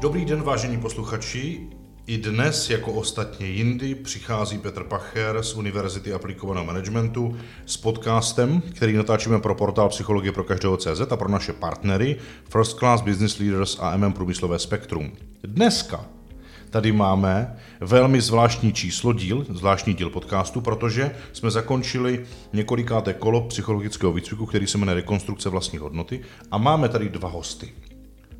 Dobrý 0.00 0.24
den, 0.24 0.42
vážení 0.42 0.78
posluchači. 0.78 1.60
I 2.06 2.18
dnes, 2.18 2.70
jako 2.70 2.92
ostatně 2.92 3.46
jindy, 3.46 3.94
přichází 3.94 4.58
Petr 4.58 4.84
Pacher 4.84 5.42
z 5.42 5.54
Univerzity 5.54 6.12
aplikovaného 6.12 6.66
managementu 6.66 7.36
s 7.66 7.76
podcastem, 7.76 8.60
který 8.60 8.96
natáčíme 8.96 9.40
pro 9.40 9.54
portál 9.54 9.88
Psychologie 9.88 10.32
pro 10.32 10.44
každého 10.44 10.76
CZ 10.76 11.00
a 11.10 11.16
pro 11.16 11.28
naše 11.28 11.52
partnery 11.52 12.16
First 12.48 12.78
Class 12.78 13.02
Business 13.02 13.38
Leaders 13.38 13.78
a 13.80 13.96
MM 13.96 14.12
Průmyslové 14.12 14.58
Spektrum. 14.58 15.12
Dneska 15.42 16.04
tady 16.70 16.92
máme 16.92 17.56
velmi 17.80 18.20
zvláštní 18.20 18.72
číslo 18.72 19.12
díl, 19.12 19.46
zvláštní 19.50 19.94
díl 19.94 20.10
podcastu, 20.10 20.60
protože 20.60 21.16
jsme 21.32 21.50
zakončili 21.50 22.26
několikáté 22.52 23.14
kolo 23.14 23.40
psychologického 23.40 24.12
výcviku, 24.12 24.46
který 24.46 24.66
se 24.66 24.78
jmenuje 24.78 24.94
Rekonstrukce 24.94 25.48
vlastní 25.48 25.78
hodnoty 25.78 26.20
a 26.50 26.58
máme 26.58 26.88
tady 26.88 27.08
dva 27.08 27.28
hosty. 27.28 27.72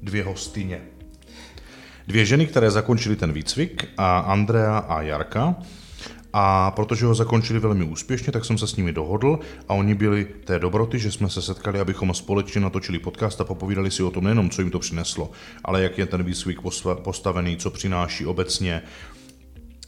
Dvě 0.02 0.24
hostyně. 0.24 0.97
Dvě 2.08 2.26
ženy, 2.26 2.46
které 2.46 2.70
zakončily 2.70 3.16
ten 3.16 3.32
výcvik, 3.32 3.88
a 3.96 4.18
Andrea 4.18 4.78
a 4.78 5.02
Jarka. 5.02 5.54
A 6.32 6.70
protože 6.70 7.06
ho 7.06 7.14
zakončili 7.14 7.58
velmi 7.58 7.84
úspěšně, 7.84 8.32
tak 8.32 8.44
jsem 8.44 8.58
se 8.58 8.66
s 8.66 8.76
nimi 8.76 8.92
dohodl 8.92 9.38
a 9.68 9.74
oni 9.74 9.94
byli 9.94 10.26
té 10.44 10.58
dobroty, 10.58 10.98
že 10.98 11.12
jsme 11.12 11.30
se 11.30 11.42
setkali, 11.42 11.80
abychom 11.80 12.14
společně 12.14 12.60
natočili 12.60 12.98
podcast 12.98 13.40
a 13.40 13.44
popovídali 13.44 13.90
si 13.90 14.02
o 14.02 14.10
tom 14.10 14.24
nejenom, 14.24 14.50
co 14.50 14.62
jim 14.62 14.70
to 14.70 14.78
přineslo, 14.78 15.30
ale 15.64 15.82
jak 15.82 15.98
je 15.98 16.06
ten 16.06 16.22
výcvik 16.22 16.58
postavený, 17.02 17.56
co 17.56 17.70
přináší 17.70 18.26
obecně, 18.26 18.82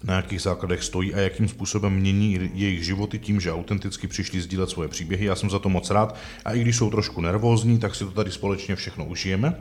na 0.05 0.17
jakých 0.17 0.43
základech 0.43 0.85
stojí 0.85 1.15
a 1.15 1.21
jakým 1.21 1.49
způsobem 1.49 1.93
mění 1.95 2.51
jejich 2.55 2.85
životy 2.85 3.19
tím, 3.19 3.41
že 3.41 3.53
autenticky 3.53 4.07
přišli 4.07 4.41
sdílet 4.41 4.71
svoje 4.71 4.89
příběhy. 4.89 5.25
Já 5.25 5.35
jsem 5.35 5.51
za 5.51 5.59
to 5.59 5.69
moc 5.69 5.91
rád 5.91 6.17
a 6.45 6.53
i 6.53 6.61
když 6.61 6.77
jsou 6.77 6.91
trošku 6.91 7.21
nervózní, 7.21 7.79
tak 7.79 7.95
si 7.95 8.05
to 8.05 8.11
tady 8.11 8.33
společně 8.33 8.77
všechno 8.77 9.05
užijeme. 9.05 9.61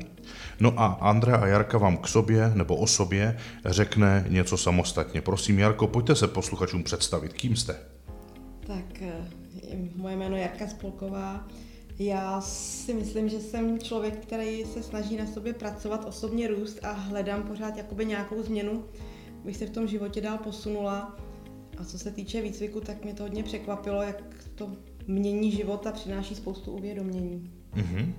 No 0.59 0.79
a 0.79 0.85
Andrea 0.85 1.37
a 1.37 1.47
Jarka 1.47 1.77
vám 1.77 1.97
k 1.97 2.07
sobě 2.07 2.51
nebo 2.55 2.75
o 2.75 2.87
sobě 2.87 3.37
řekne 3.65 4.25
něco 4.29 4.57
samostatně. 4.57 5.21
Prosím, 5.21 5.59
Jarko, 5.59 5.87
pojďte 5.87 6.15
se 6.15 6.27
posluchačům 6.27 6.83
představit. 6.83 7.33
Kým 7.33 7.55
jste? 7.55 7.75
Tak, 8.67 9.01
eh, 9.01 9.27
moje 9.95 10.15
jméno 10.15 10.35
je 10.35 10.41
Jarka 10.41 10.67
Spolková. 10.67 11.47
Já 11.99 12.41
si 12.41 12.93
myslím, 12.93 13.29
že 13.29 13.39
jsem 13.39 13.79
člověk, 13.79 14.25
který 14.25 14.65
se 14.73 14.83
snaží 14.83 15.17
na 15.17 15.27
sobě 15.27 15.53
pracovat, 15.53 16.05
osobně 16.07 16.47
růst 16.47 16.79
a 16.83 16.91
hledám 16.91 17.43
pořád 17.43 17.77
jakoby 17.77 18.05
nějakou 18.05 18.43
změnu, 18.43 18.83
bych 19.45 19.57
se 19.57 19.65
v 19.65 19.69
tom 19.69 19.87
životě 19.87 20.21
dál 20.21 20.37
posunula. 20.37 21.17
A 21.77 21.85
co 21.85 21.99
se 21.99 22.11
týče 22.11 22.41
výcviku, 22.41 22.81
tak 22.81 23.03
mě 23.03 23.13
to 23.13 23.23
hodně 23.23 23.43
překvapilo, 23.43 24.01
jak 24.01 24.23
to 24.55 24.71
mění 25.07 25.51
život 25.51 25.87
a 25.87 25.91
přináší 25.91 26.35
spoustu 26.35 26.71
uvědomění. 26.71 27.51
Mm-hmm. 27.73 28.13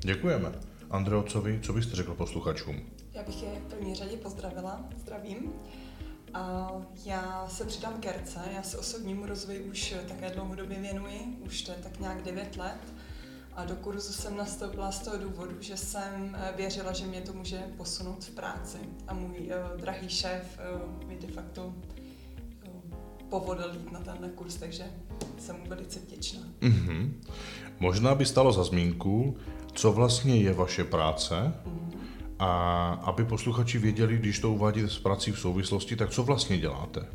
Děkujeme. 0.00 0.52
Andreo, 0.90 1.22
co, 1.22 1.40
vy, 1.40 1.60
co 1.62 1.72
byste 1.72 1.96
řekl 1.96 2.14
posluchačům? 2.14 2.80
Já 3.12 3.22
bych 3.22 3.42
je 3.42 3.48
v 3.48 3.70
první 3.70 3.94
řadě 3.94 4.16
pozdravila, 4.16 4.88
zdravím. 4.96 5.52
A 6.34 6.72
já 7.04 7.48
se 7.48 7.64
přidám 7.64 7.94
k 7.94 8.00
Kerce, 8.00 8.40
já 8.54 8.62
se 8.62 8.78
osobnímu 8.78 9.26
rozvoji 9.26 9.60
už 9.60 9.94
také 10.08 10.30
dlouhodobě 10.30 10.80
věnuji, 10.80 11.20
už 11.46 11.62
to 11.62 11.72
je 11.72 11.78
tak 11.82 12.00
nějak 12.00 12.22
9 12.22 12.56
let. 12.56 12.94
A 13.56 13.64
do 13.64 13.76
kurzu 13.76 14.12
jsem 14.12 14.36
nastoupila 14.36 14.92
z 14.92 14.98
toho 14.98 15.18
důvodu, 15.18 15.56
že 15.60 15.76
jsem 15.76 16.36
eh, 16.40 16.52
věřila, 16.56 16.92
že 16.92 17.06
mě 17.06 17.20
to 17.20 17.32
může 17.32 17.58
posunout 17.76 18.24
v 18.24 18.30
práci. 18.30 18.78
A 19.08 19.14
můj 19.14 19.38
uh, 19.38 19.80
drahý 19.80 20.08
šéf 20.08 20.58
uh, 20.74 21.08
mi 21.08 21.16
de 21.16 21.26
facto 21.26 21.66
uh, 21.66 21.72
povodil 23.28 23.72
jít 23.72 23.92
na 23.92 24.00
tenhle 24.00 24.28
kurz, 24.28 24.56
takže 24.56 24.84
jsem 25.38 25.56
mu 25.56 25.66
velice 25.68 26.00
vděčná. 26.00 26.40
Mm-hmm. 26.60 27.12
Možná 27.80 28.14
by 28.14 28.26
stalo 28.26 28.52
za 28.52 28.64
zmínku, 28.64 29.36
co 29.72 29.92
vlastně 29.92 30.36
je 30.36 30.52
vaše 30.52 30.84
práce 30.84 31.34
mm-hmm. 31.34 31.98
a 32.38 32.92
aby 32.92 33.24
posluchači 33.24 33.78
věděli, 33.78 34.18
když 34.18 34.38
to 34.38 34.50
uvádíte 34.52 34.88
s 34.88 34.98
prací 34.98 35.32
v 35.32 35.38
souvislosti, 35.38 35.96
tak 35.96 36.10
co 36.10 36.22
vlastně 36.22 36.58
děláte? 36.58 37.06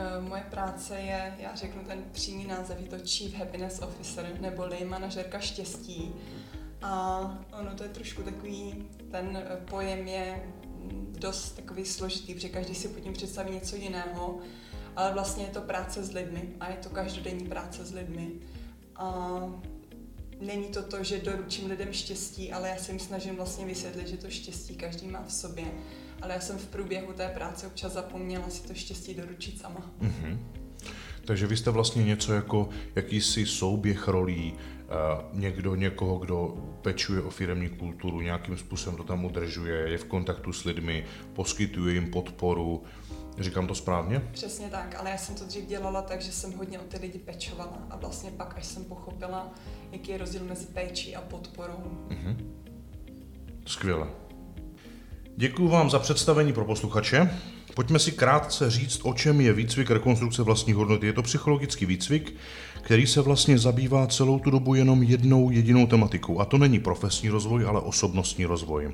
Uh, 0.00 0.28
moje 0.28 0.42
práce 0.50 1.00
je, 1.00 1.34
já 1.38 1.54
řeknu 1.54 1.84
ten 1.84 2.04
přímý 2.12 2.46
název, 2.46 2.80
je 2.80 2.88
to 2.88 2.96
Chief 3.06 3.34
Happiness 3.34 3.82
Officer, 3.82 4.40
neboli 4.40 4.84
manažerka 4.84 5.38
štěstí. 5.38 6.14
A 6.82 7.20
ono 7.60 7.74
to 7.74 7.82
je 7.82 7.88
trošku 7.88 8.22
takový, 8.22 8.88
ten 9.10 9.36
eh, 9.36 9.56
pojem 9.70 10.08
je 10.08 10.42
dost 11.18 11.50
takový 11.50 11.84
složitý, 11.84 12.34
protože 12.34 12.48
každý 12.48 12.74
si 12.74 12.88
pod 12.88 13.00
tím 13.00 13.12
představí 13.12 13.50
něco 13.50 13.76
jiného, 13.76 14.38
ale 14.96 15.12
vlastně 15.12 15.44
je 15.44 15.50
to 15.50 15.60
práce 15.60 16.04
s 16.04 16.12
lidmi 16.12 16.48
a 16.60 16.70
je 16.70 16.76
to 16.76 16.88
každodenní 16.88 17.46
práce 17.46 17.84
s 17.84 17.92
lidmi. 17.92 18.30
A 18.96 19.40
není 20.40 20.68
to 20.68 20.82
to, 20.82 21.04
že 21.04 21.18
doručím 21.18 21.70
lidem 21.70 21.92
štěstí, 21.92 22.52
ale 22.52 22.68
já 22.68 22.76
se 22.76 22.92
jim 22.92 23.00
snažím 23.00 23.36
vlastně 23.36 23.66
vysvětlit, 23.66 24.08
že 24.08 24.16
to 24.16 24.30
štěstí 24.30 24.76
každý 24.76 25.06
má 25.06 25.22
v 25.22 25.32
sobě 25.32 25.64
ale 26.22 26.34
já 26.34 26.40
jsem 26.40 26.58
v 26.58 26.66
průběhu 26.66 27.12
té 27.12 27.28
práce 27.28 27.66
občas 27.66 27.92
zapomněla 27.92 28.50
si 28.50 28.62
to 28.68 28.74
štěstí 28.74 29.14
doručit 29.14 29.60
sama. 29.60 29.90
Mm-hmm. 30.00 30.38
Takže 31.24 31.46
vy 31.46 31.56
jste 31.56 31.70
vlastně 31.70 32.04
něco 32.04 32.32
jako 32.32 32.68
jakýsi 32.94 33.46
souběh 33.46 34.08
rolí, 34.08 34.52
uh, 34.52 35.38
někdo 35.40 35.74
někoho, 35.74 36.18
kdo 36.18 36.54
pečuje 36.82 37.22
o 37.22 37.30
firemní 37.30 37.68
kulturu, 37.68 38.20
nějakým 38.20 38.56
způsobem 38.56 38.96
to 38.96 39.04
tam 39.04 39.24
udržuje, 39.24 39.88
je 39.88 39.98
v 39.98 40.04
kontaktu 40.04 40.52
s 40.52 40.64
lidmi, 40.64 41.04
poskytuje 41.32 41.94
jim 41.94 42.10
podporu. 42.10 42.82
Říkám 43.38 43.66
to 43.66 43.74
správně? 43.74 44.22
Přesně 44.32 44.68
tak, 44.68 44.96
ale 44.98 45.10
já 45.10 45.18
jsem 45.18 45.34
to 45.34 45.44
dřív 45.44 45.66
dělala 45.66 46.02
tak, 46.02 46.22
že 46.22 46.32
jsem 46.32 46.52
hodně 46.52 46.78
o 46.78 46.82
ty 46.82 46.98
lidi 46.98 47.18
pečovala 47.18 47.78
a 47.90 47.96
vlastně 47.96 48.30
pak, 48.30 48.54
až 48.56 48.66
jsem 48.66 48.84
pochopila, 48.84 49.54
jaký 49.92 50.10
je 50.10 50.18
rozdíl 50.18 50.44
mezi 50.44 50.66
péčí 50.66 51.16
a 51.16 51.20
podporou. 51.20 52.06
Mm-hmm. 52.08 52.36
Skvěle. 53.66 54.08
Děkuji 55.40 55.68
vám 55.68 55.90
za 55.90 55.98
představení 55.98 56.52
pro 56.52 56.64
posluchače. 56.64 57.30
Pojďme 57.74 57.98
si 57.98 58.12
krátce 58.12 58.70
říct, 58.70 59.00
o 59.02 59.14
čem 59.14 59.40
je 59.40 59.52
výcvik 59.52 59.90
rekonstrukce 59.90 60.42
vlastních 60.42 60.76
hodnot. 60.76 61.02
Je 61.02 61.12
to 61.12 61.22
psychologický 61.22 61.86
výcvik, 61.86 62.34
který 62.82 63.06
se 63.06 63.20
vlastně 63.20 63.58
zabývá 63.58 64.06
celou 64.06 64.38
tu 64.38 64.50
dobu 64.50 64.74
jenom 64.74 65.02
jednou 65.02 65.50
jedinou 65.50 65.86
tematikou. 65.86 66.40
A 66.40 66.44
to 66.44 66.58
není 66.58 66.78
profesní 66.78 67.28
rozvoj, 67.28 67.64
ale 67.66 67.80
osobnostní 67.80 68.44
rozvoj. 68.44 68.92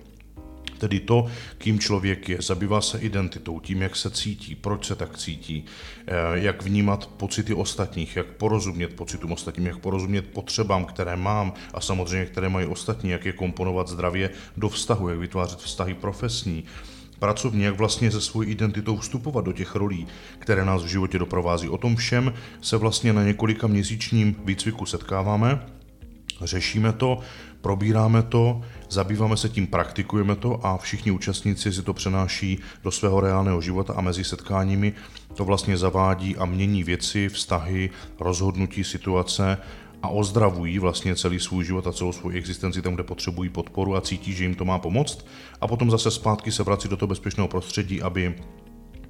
Tedy 0.78 1.00
to, 1.00 1.26
kým 1.58 1.78
člověk 1.78 2.28
je, 2.28 2.38
zabývá 2.40 2.80
se 2.80 2.98
identitou, 2.98 3.60
tím, 3.60 3.82
jak 3.82 3.96
se 3.96 4.10
cítí, 4.10 4.54
proč 4.54 4.86
se 4.86 4.94
tak 4.94 5.18
cítí, 5.18 5.64
eh, 6.06 6.12
jak 6.32 6.62
vnímat 6.62 7.06
pocity 7.06 7.54
ostatních, 7.54 8.16
jak 8.16 8.26
porozumět 8.26 8.88
pocitům 8.88 9.32
ostatním, 9.32 9.66
jak 9.66 9.78
porozumět 9.78 10.22
potřebám, 10.22 10.84
které 10.84 11.16
mám 11.16 11.52
a 11.74 11.80
samozřejmě, 11.80 12.26
které 12.26 12.48
mají 12.48 12.66
ostatní, 12.66 13.10
jak 13.10 13.24
je 13.24 13.32
komponovat 13.32 13.88
zdravě 13.88 14.30
do 14.56 14.68
vztahu, 14.68 15.08
jak 15.08 15.18
vytvářet 15.18 15.58
vztahy 15.58 15.94
profesní, 15.94 16.64
pracovní, 17.18 17.62
jak 17.62 17.74
vlastně 17.74 18.10
se 18.10 18.20
svou 18.20 18.42
identitou 18.42 18.96
vstupovat 18.96 19.44
do 19.44 19.52
těch 19.52 19.74
rolí, 19.74 20.06
které 20.38 20.64
nás 20.64 20.82
v 20.82 20.86
životě 20.86 21.18
doprovází. 21.18 21.68
O 21.68 21.78
tom 21.78 21.96
všem 21.96 22.34
se 22.60 22.76
vlastně 22.76 23.12
na 23.12 23.24
několika 23.24 23.66
měsíčním 23.66 24.36
výcviku 24.44 24.86
setkáváme, 24.86 25.75
řešíme 26.42 26.92
to, 26.92 27.18
probíráme 27.60 28.22
to, 28.22 28.60
zabýváme 28.90 29.36
se 29.36 29.48
tím, 29.48 29.66
praktikujeme 29.66 30.36
to 30.36 30.66
a 30.66 30.76
všichni 30.76 31.10
účastníci 31.10 31.72
si 31.72 31.82
to 31.82 31.94
přenáší 31.94 32.58
do 32.84 32.90
svého 32.90 33.20
reálného 33.20 33.60
života 33.60 33.92
a 33.96 34.00
mezi 34.00 34.24
setkáními 34.24 34.92
to 35.34 35.44
vlastně 35.44 35.78
zavádí 35.78 36.36
a 36.36 36.44
mění 36.44 36.84
věci, 36.84 37.28
vztahy, 37.28 37.90
rozhodnutí, 38.20 38.84
situace 38.84 39.58
a 40.02 40.08
ozdravují 40.08 40.78
vlastně 40.78 41.16
celý 41.16 41.40
svůj 41.40 41.64
život 41.64 41.86
a 41.86 41.92
celou 41.92 42.12
svou 42.12 42.30
existenci 42.30 42.82
tam, 42.82 42.94
kde 42.94 43.02
potřebují 43.02 43.50
podporu 43.50 43.96
a 43.96 44.00
cítí, 44.00 44.32
že 44.32 44.44
jim 44.44 44.54
to 44.54 44.64
má 44.64 44.78
pomoct. 44.78 45.26
A 45.60 45.68
potom 45.68 45.90
zase 45.90 46.10
zpátky 46.10 46.52
se 46.52 46.62
vrací 46.62 46.88
do 46.88 46.96
toho 46.96 47.08
bezpečného 47.08 47.48
prostředí, 47.48 48.02
aby 48.02 48.34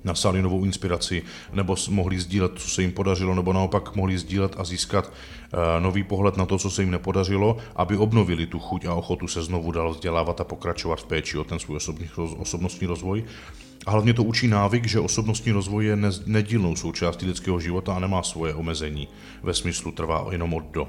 nasali 0.06 0.42
novou 0.42 0.64
inspiraci, 0.64 1.22
nebo 1.52 1.76
mohli 1.90 2.20
sdílet, 2.20 2.52
co 2.56 2.68
se 2.68 2.82
jim 2.82 2.92
podařilo, 2.92 3.34
nebo 3.34 3.52
naopak 3.52 3.96
mohli 3.96 4.18
sdílet 4.18 4.54
a 4.58 4.64
získat 4.64 5.06
uh, 5.06 5.82
nový 5.82 6.02
pohled 6.02 6.36
na 6.36 6.46
to, 6.46 6.58
co 6.58 6.70
se 6.70 6.82
jim 6.82 6.90
nepodařilo, 6.90 7.56
aby 7.76 7.96
obnovili 7.96 8.46
tu 8.46 8.58
chuť 8.58 8.84
a 8.84 8.94
ochotu 8.94 9.28
se 9.28 9.42
znovu 9.42 9.72
dál 9.72 9.90
vzdělávat 9.90 10.40
a 10.40 10.44
pokračovat 10.44 11.00
v 11.00 11.04
péči 11.04 11.38
o 11.38 11.44
ten 11.44 11.58
svůj 11.58 11.76
osobní, 11.76 12.08
osobnostní 12.16 12.86
rozvoj. 12.86 13.24
A 13.86 13.90
hlavně 13.90 14.14
to 14.14 14.24
učí 14.24 14.48
návyk, 14.48 14.86
že 14.86 15.00
osobnostní 15.00 15.52
rozvoj 15.52 15.84
je 15.86 15.98
nedílnou 16.26 16.76
součástí 16.76 17.26
lidského 17.26 17.60
života 17.60 17.94
a 17.94 17.98
nemá 17.98 18.22
svoje 18.22 18.54
omezení 18.54 19.08
ve 19.42 19.54
smyslu 19.54 19.92
trvá 19.92 20.26
jenom 20.30 20.54
od 20.54 20.64
do. 20.64 20.88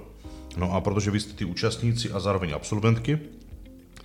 No 0.58 0.74
a 0.74 0.82
protože 0.82 1.12
vy 1.12 1.20
jste 1.20 1.34
ty 1.34 1.46
účastníci 1.46 2.12
a 2.12 2.20
zároveň 2.20 2.54
absolventky, 2.56 3.20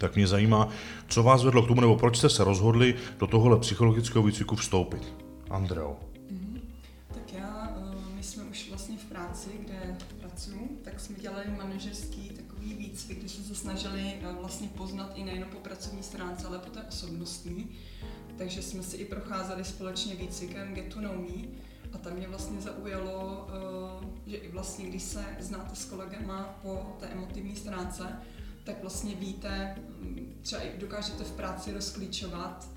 tak 0.03 0.17
mě 0.17 0.27
zajímá, 0.27 0.69
co 1.09 1.23
vás 1.23 1.45
vedlo 1.45 1.63
k 1.63 1.69
tomu, 1.69 1.81
nebo 1.81 1.97
proč 1.97 2.19
jste 2.19 2.29
se 2.29 2.45
rozhodli 2.45 2.95
do 3.19 3.27
tohohle 3.27 3.59
psychologického 3.61 4.23
výcviku 4.23 4.57
vstoupit. 4.57 5.15
Andreo. 5.51 5.97
Mm-hmm. 6.33 6.61
Tak 7.09 7.33
já, 7.33 7.77
eh, 7.77 8.17
my 8.17 8.23
jsme 8.23 8.45
už 8.45 8.69
vlastně 8.69 8.97
v 8.97 9.05
práci, 9.05 9.51
kde 9.61 9.97
pracuji, 10.21 10.81
tak 10.85 11.01
jsme 11.01 11.19
dělali 11.19 11.45
manažerský 11.57 12.31
takový 12.31 12.75
výcvik, 12.75 13.19
kde 13.19 13.29
jsme 13.29 13.45
se 13.45 13.55
snažili 13.55 14.03
eh, 14.03 14.33
vlastně 14.41 14.69
poznat 14.69 15.13
i 15.15 15.25
nejen 15.25 15.47
po 15.53 15.59
pracovní 15.59 16.03
stránce, 16.03 16.47
ale 16.47 16.59
po 16.59 16.71
té 16.71 16.83
osobnostní. 16.83 17.71
Takže 18.39 18.63
jsme 18.63 18.83
si 18.83 18.97
i 18.97 19.05
procházeli 19.05 19.65
společně 19.65 20.15
výcvikem 20.15 20.75
Get 20.75 20.95
to 20.95 21.01
Know 21.01 21.17
Me, 21.19 21.49
a 21.93 21.99
tam 21.99 22.13
mě 22.13 22.29
vlastně 22.29 22.61
zaujalo, 22.61 23.49
eh, 23.49 24.31
že 24.31 24.37
i 24.37 24.49
vlastně, 24.53 24.87
když 24.87 25.03
se 25.03 25.25
znáte 25.41 25.77
s 25.77 25.85
kolegama 25.85 26.59
po 26.63 26.97
té 27.01 27.07
emotivní 27.07 27.57
stránce, 27.57 28.03
tak 28.65 28.83
vlastně 28.83 29.15
víte, 29.15 29.77
třeba 30.43 30.63
i 30.63 30.79
dokážete 30.79 31.25
v 31.25 31.33
práci 31.33 31.73
rozklíčovat, 31.73 32.69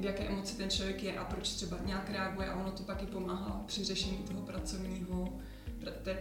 v 0.00 0.04
jaké 0.04 0.24
emoci 0.24 0.56
ten 0.56 0.70
člověk 0.70 1.02
je 1.02 1.18
a 1.18 1.24
proč 1.24 1.48
třeba 1.48 1.76
nějak 1.86 2.10
reaguje 2.10 2.48
a 2.48 2.56
ono 2.60 2.70
to 2.70 2.82
pak 2.82 3.02
i 3.02 3.06
pomáhá 3.06 3.62
při 3.66 3.84
řešení 3.84 4.16
toho 4.16 4.42
pracovního, 4.42 5.28
té, 6.02 6.18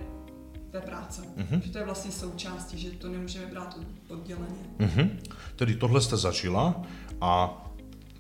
té 0.72 0.82
práce. 0.82 1.22
Mm-hmm. 1.22 1.62
Že 1.62 1.72
to 1.72 1.78
je 1.78 1.86
vlastně 1.86 2.12
součástí, 2.12 2.78
že 2.78 2.92
to 2.92 3.10
nemůžeme 3.10 3.46
brát 3.46 3.80
odděleně. 4.08 4.56
Mm-hmm. 4.78 5.10
Tedy 5.56 5.76
tohle 5.76 6.02
jste 6.02 6.18
zažila 6.18 6.84
a 7.22 7.64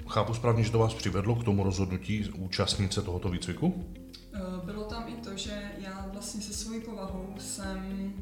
chápu 0.09 0.33
správně, 0.33 0.63
že 0.63 0.71
to 0.71 0.79
vás 0.79 0.93
přivedlo 0.93 1.35
k 1.35 1.43
tomu 1.43 1.63
rozhodnutí 1.63 2.29
účastnice 2.29 3.01
tohoto 3.01 3.29
výcviku? 3.29 3.85
Eh, 4.33 4.39
bylo 4.65 4.83
tam 4.83 5.05
i 5.07 5.11
to, 5.11 5.37
že 5.37 5.71
já 5.77 6.09
vlastně 6.13 6.41
se 6.41 6.53
svojí 6.53 6.81
povahou 6.81 7.35
jsem 7.39 8.13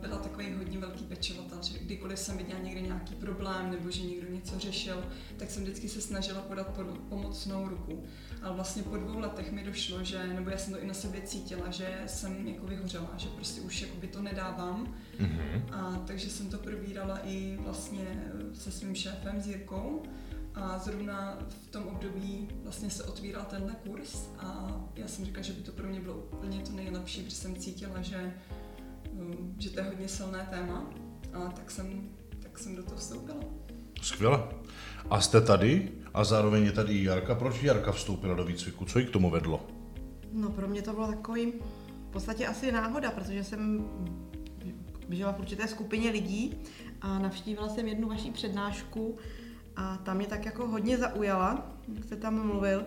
byla 0.00 0.16
takový 0.16 0.52
hodně 0.52 0.78
velký 0.78 1.04
pečovatel, 1.04 1.58
že 1.62 1.78
kdykoliv 1.78 2.18
jsem 2.18 2.38
viděla 2.38 2.60
někde 2.60 2.80
nějaký 2.80 3.14
problém 3.14 3.70
nebo 3.70 3.90
že 3.90 4.02
někdo 4.02 4.30
něco 4.30 4.58
řešil, 4.58 5.04
tak 5.36 5.50
jsem 5.50 5.62
vždycky 5.62 5.88
se 5.88 6.00
snažila 6.00 6.40
podat 6.40 6.80
pomocnou 7.08 7.68
ruku. 7.68 8.04
Ale 8.42 8.54
vlastně 8.54 8.82
po 8.82 8.96
dvou 8.96 9.18
letech 9.18 9.52
mi 9.52 9.64
došlo, 9.64 10.04
že, 10.04 10.26
nebo 10.26 10.50
já 10.50 10.58
jsem 10.58 10.72
to 10.72 10.80
i 10.80 10.86
na 10.86 10.94
sobě 10.94 11.22
cítila, 11.22 11.70
že 11.70 12.02
jsem 12.06 12.46
jako 12.48 12.66
vyhořela, 12.66 13.10
že 13.16 13.28
prostě 13.28 13.60
už 13.60 13.82
jakoby 13.82 14.06
to 14.06 14.22
nedávám. 14.22 14.94
Mm-hmm. 15.18 15.62
A 15.72 16.02
takže 16.06 16.30
jsem 16.30 16.50
to 16.50 16.58
probírala 16.58 17.18
i 17.24 17.58
vlastně 17.60 18.24
se 18.54 18.70
svým 18.70 18.94
šéfem, 18.94 19.40
s 19.40 19.46
Jirkou. 19.46 20.02
A 20.54 20.78
zrovna 20.78 21.38
v 21.48 21.70
tom 21.70 21.86
období 21.86 22.48
vlastně 22.62 22.90
se 22.90 23.04
otvíral 23.04 23.46
tenhle 23.50 23.72
kurz 23.86 24.28
a 24.38 24.80
já 24.96 25.08
jsem 25.08 25.24
říkala, 25.24 25.42
že 25.42 25.52
by 25.52 25.62
to 25.62 25.72
pro 25.72 25.88
mě 25.88 26.00
bylo 26.00 26.14
úplně 26.14 26.60
to 26.60 26.72
nejlepší, 26.72 27.22
protože 27.22 27.36
jsem 27.36 27.56
cítila, 27.56 28.02
že 28.02 28.34
že 29.58 29.70
to 29.70 29.80
je 29.80 29.86
hodně 29.86 30.08
silné 30.08 30.48
téma, 30.50 30.90
a 31.32 31.50
tak 31.50 31.70
jsem, 31.70 32.08
tak 32.42 32.58
jsem 32.58 32.76
do 32.76 32.82
toho 32.82 32.96
vstoupila. 32.96 33.38
Skvěle. 34.02 34.44
A 35.10 35.20
jste 35.20 35.40
tady 35.40 35.92
a 36.14 36.24
zároveň 36.24 36.64
je 36.64 36.72
tady 36.72 37.04
Jarka. 37.04 37.34
Proč 37.34 37.62
Jarka 37.62 37.92
vstoupila 37.92 38.34
do 38.34 38.44
výcviku? 38.44 38.84
Co 38.84 38.98
jí 38.98 39.06
k 39.06 39.10
tomu 39.10 39.30
vedlo? 39.30 39.66
No 40.32 40.50
pro 40.50 40.68
mě 40.68 40.82
to 40.82 40.92
bylo 40.92 41.06
takový 41.06 41.52
v 42.08 42.12
podstatě 42.12 42.46
asi 42.46 42.72
náhoda, 42.72 43.10
protože 43.10 43.44
jsem 43.44 43.88
žila 45.10 45.32
v 45.32 45.38
určité 45.38 45.68
skupině 45.68 46.10
lidí 46.10 46.54
a 47.00 47.18
navštívila 47.18 47.68
jsem 47.68 47.88
jednu 47.88 48.08
vaší 48.08 48.30
přednášku 48.30 49.16
a 49.76 49.96
tam 49.96 50.16
mě 50.16 50.26
tak 50.26 50.44
jako 50.44 50.66
hodně 50.66 50.98
zaujala, 50.98 51.72
jak 51.94 52.04
jste 52.04 52.16
tam 52.16 52.46
mluvil. 52.46 52.84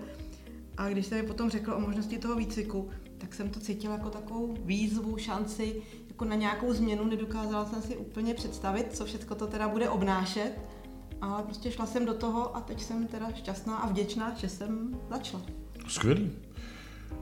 A 0.78 0.90
když 0.90 1.06
jste 1.06 1.22
mi 1.22 1.28
potom 1.28 1.50
řekl 1.50 1.74
o 1.74 1.80
možnosti 1.80 2.18
toho 2.18 2.36
výcviku, 2.36 2.90
tak 3.18 3.34
jsem 3.34 3.50
to 3.50 3.60
cítila 3.60 3.94
jako 3.94 4.10
takovou 4.10 4.56
výzvu, 4.64 5.18
šanci, 5.18 5.82
jako 6.16 6.26
na 6.26 6.36
nějakou 6.36 6.74
změnu, 6.74 7.06
nedokázala 7.06 7.66
jsem 7.66 7.82
si 7.82 7.98
úplně 7.98 8.34
představit, 8.34 8.96
co 8.96 9.06
všechno 9.06 9.36
to 9.36 9.48
teda 9.48 9.68
bude 9.68 9.90
obnášet, 9.90 10.52
ale 11.22 11.44
prostě 11.44 11.72
šla 11.72 11.86
jsem 11.86 12.06
do 12.06 12.14
toho 12.14 12.56
a 12.56 12.62
teď 12.62 12.82
jsem 12.82 13.08
teda 13.08 13.32
šťastná 13.32 13.78
a 13.78 13.88
vděčná, 13.88 14.34
že 14.38 14.50
jsem 14.50 15.00
začala. 15.10 15.44
Skvělý. 15.88 16.32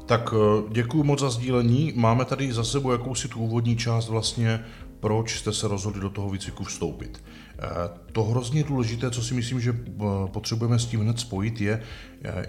Tak 0.06 0.34
eh, 0.34 0.64
děkuji 0.72 1.04
moc 1.04 1.20
za 1.20 1.30
sdílení. 1.30 1.94
Máme 1.96 2.26
tady 2.26 2.54
za 2.54 2.64
sebou 2.64 2.92
jakousi 2.92 3.28
tu 3.28 3.40
úvodní 3.40 3.78
část 3.78 4.10
vlastně, 4.10 4.66
proč 5.00 5.40
jste 5.40 5.54
se 5.54 5.68
rozhodli 5.68 6.02
do 6.02 6.10
toho 6.10 6.30
výcviku 6.30 6.64
vstoupit. 6.64 7.24
Eh, 7.60 7.66
to 8.12 8.24
hrozně 8.24 8.64
důležité, 8.64 9.12
co 9.12 9.24
si 9.24 9.34
myslím, 9.34 9.60
že 9.60 9.72
eh, 9.74 10.04
potřebujeme 10.28 10.80
s 10.80 10.86
tím 10.86 11.00
hned 11.00 11.20
spojit, 11.20 11.62
je, 11.62 11.84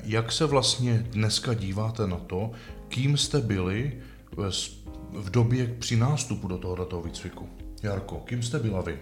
jak 0.05 0.32
se 0.32 0.46
vlastně 0.46 1.06
dneska 1.11 1.55
díváte 1.55 2.06
na 2.06 2.17
to, 2.17 2.50
kým 2.88 3.17
jste 3.17 3.41
byli 3.41 3.93
v 5.13 5.31
době 5.31 5.77
při 5.79 5.97
nástupu 5.97 6.49
do 6.49 6.59
tohoto 6.59 7.01
výcviku. 7.01 7.49
Jarko, 7.83 8.21
kým 8.21 8.43
jste 8.43 8.59
byla 8.59 8.81
vy? 8.81 9.01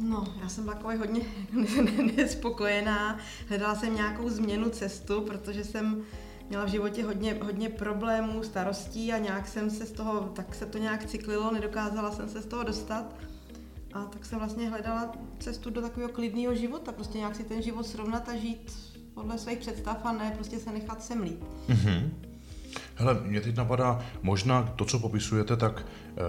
No, 0.00 0.34
já 0.42 0.48
jsem 0.48 0.66
takový 0.66 0.96
hodně 0.96 1.20
nespokojená. 2.16 3.18
Hledala 3.48 3.74
jsem 3.74 3.94
nějakou 3.94 4.28
změnu 4.28 4.70
cestu, 4.70 5.20
protože 5.20 5.64
jsem 5.64 6.02
měla 6.48 6.64
v 6.64 6.68
životě 6.68 7.04
hodně, 7.04 7.34
hodně 7.42 7.68
problémů, 7.68 8.42
starostí 8.42 9.12
a 9.12 9.18
nějak 9.18 9.48
jsem 9.48 9.70
se 9.70 9.86
z 9.86 9.92
toho, 9.92 10.20
tak 10.20 10.54
se 10.54 10.66
to 10.66 10.78
nějak 10.78 11.06
cyklilo, 11.06 11.52
nedokázala 11.52 12.12
jsem 12.12 12.28
se 12.28 12.42
z 12.42 12.46
toho 12.46 12.62
dostat. 12.62 13.14
A 13.92 14.04
tak 14.04 14.24
jsem 14.24 14.38
vlastně 14.38 14.68
hledala 14.68 15.12
cestu 15.38 15.70
do 15.70 15.80
takového 15.80 16.12
klidného 16.12 16.54
života, 16.54 16.92
prostě 16.92 17.18
nějak 17.18 17.36
si 17.36 17.44
ten 17.44 17.62
život 17.62 17.86
srovnat 17.86 18.28
a 18.28 18.36
žít 18.36 18.72
podle 19.14 19.38
svých 19.38 19.58
představ 19.58 20.00
a 20.04 20.12
ne 20.12 20.32
prostě 20.34 20.58
se 20.58 20.72
nechat 20.72 21.02
semlít. 21.02 21.44
Mm-hmm. 21.68 22.27
Hele, 22.94 23.20
mě 23.24 23.40
teď 23.40 23.56
napadá, 23.56 24.00
možná 24.22 24.62
to, 24.62 24.84
co 24.84 24.98
popisujete, 24.98 25.56
tak 25.56 25.86
e, 25.86 26.22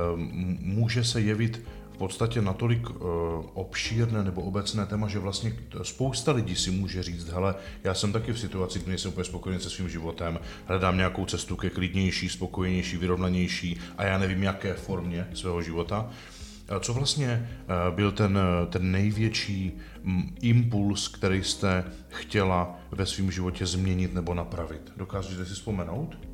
může 0.59 1.03
se 1.03 1.21
jevit 1.21 1.61
v 1.91 1.97
podstatě 1.97 2.41
natolik 2.41 2.89
e, 2.89 2.93
obšírné 3.53 4.23
nebo 4.23 4.41
obecné 4.41 4.85
téma, 4.85 5.07
že 5.07 5.19
vlastně 5.19 5.53
spousta 5.83 6.31
lidí 6.31 6.55
si 6.55 6.71
může 6.71 7.03
říct, 7.03 7.29
hele, 7.29 7.55
já 7.83 7.93
jsem 7.93 8.11
taky 8.11 8.33
v 8.33 8.39
situaci, 8.39 8.79
kdy 8.79 8.97
jsem 8.97 9.11
úplně 9.11 9.25
spokojený 9.25 9.61
se 9.61 9.69
svým 9.69 9.89
životem, 9.89 10.39
hledám 10.65 10.97
nějakou 10.97 11.25
cestu 11.25 11.55
ke 11.55 11.69
klidnější, 11.69 12.29
spokojenější, 12.29 12.97
vyrovnanější 12.97 13.79
a 13.97 14.03
já 14.03 14.17
nevím, 14.17 14.43
jaké 14.43 14.73
formě 14.73 15.27
svého 15.33 15.61
života. 15.61 16.09
Co 16.79 16.93
vlastně 16.93 17.49
byl 17.95 18.11
ten, 18.11 18.39
ten 18.69 18.91
největší 18.91 19.71
impuls, 20.41 21.07
který 21.07 21.43
jste 21.43 21.83
chtěla 22.09 22.79
ve 22.91 23.05
svém 23.05 23.31
životě 23.31 23.65
změnit 23.65 24.13
nebo 24.13 24.33
napravit? 24.33 24.91
Dokážete 24.97 25.45
si 25.45 25.53
vzpomenout? 25.53 26.28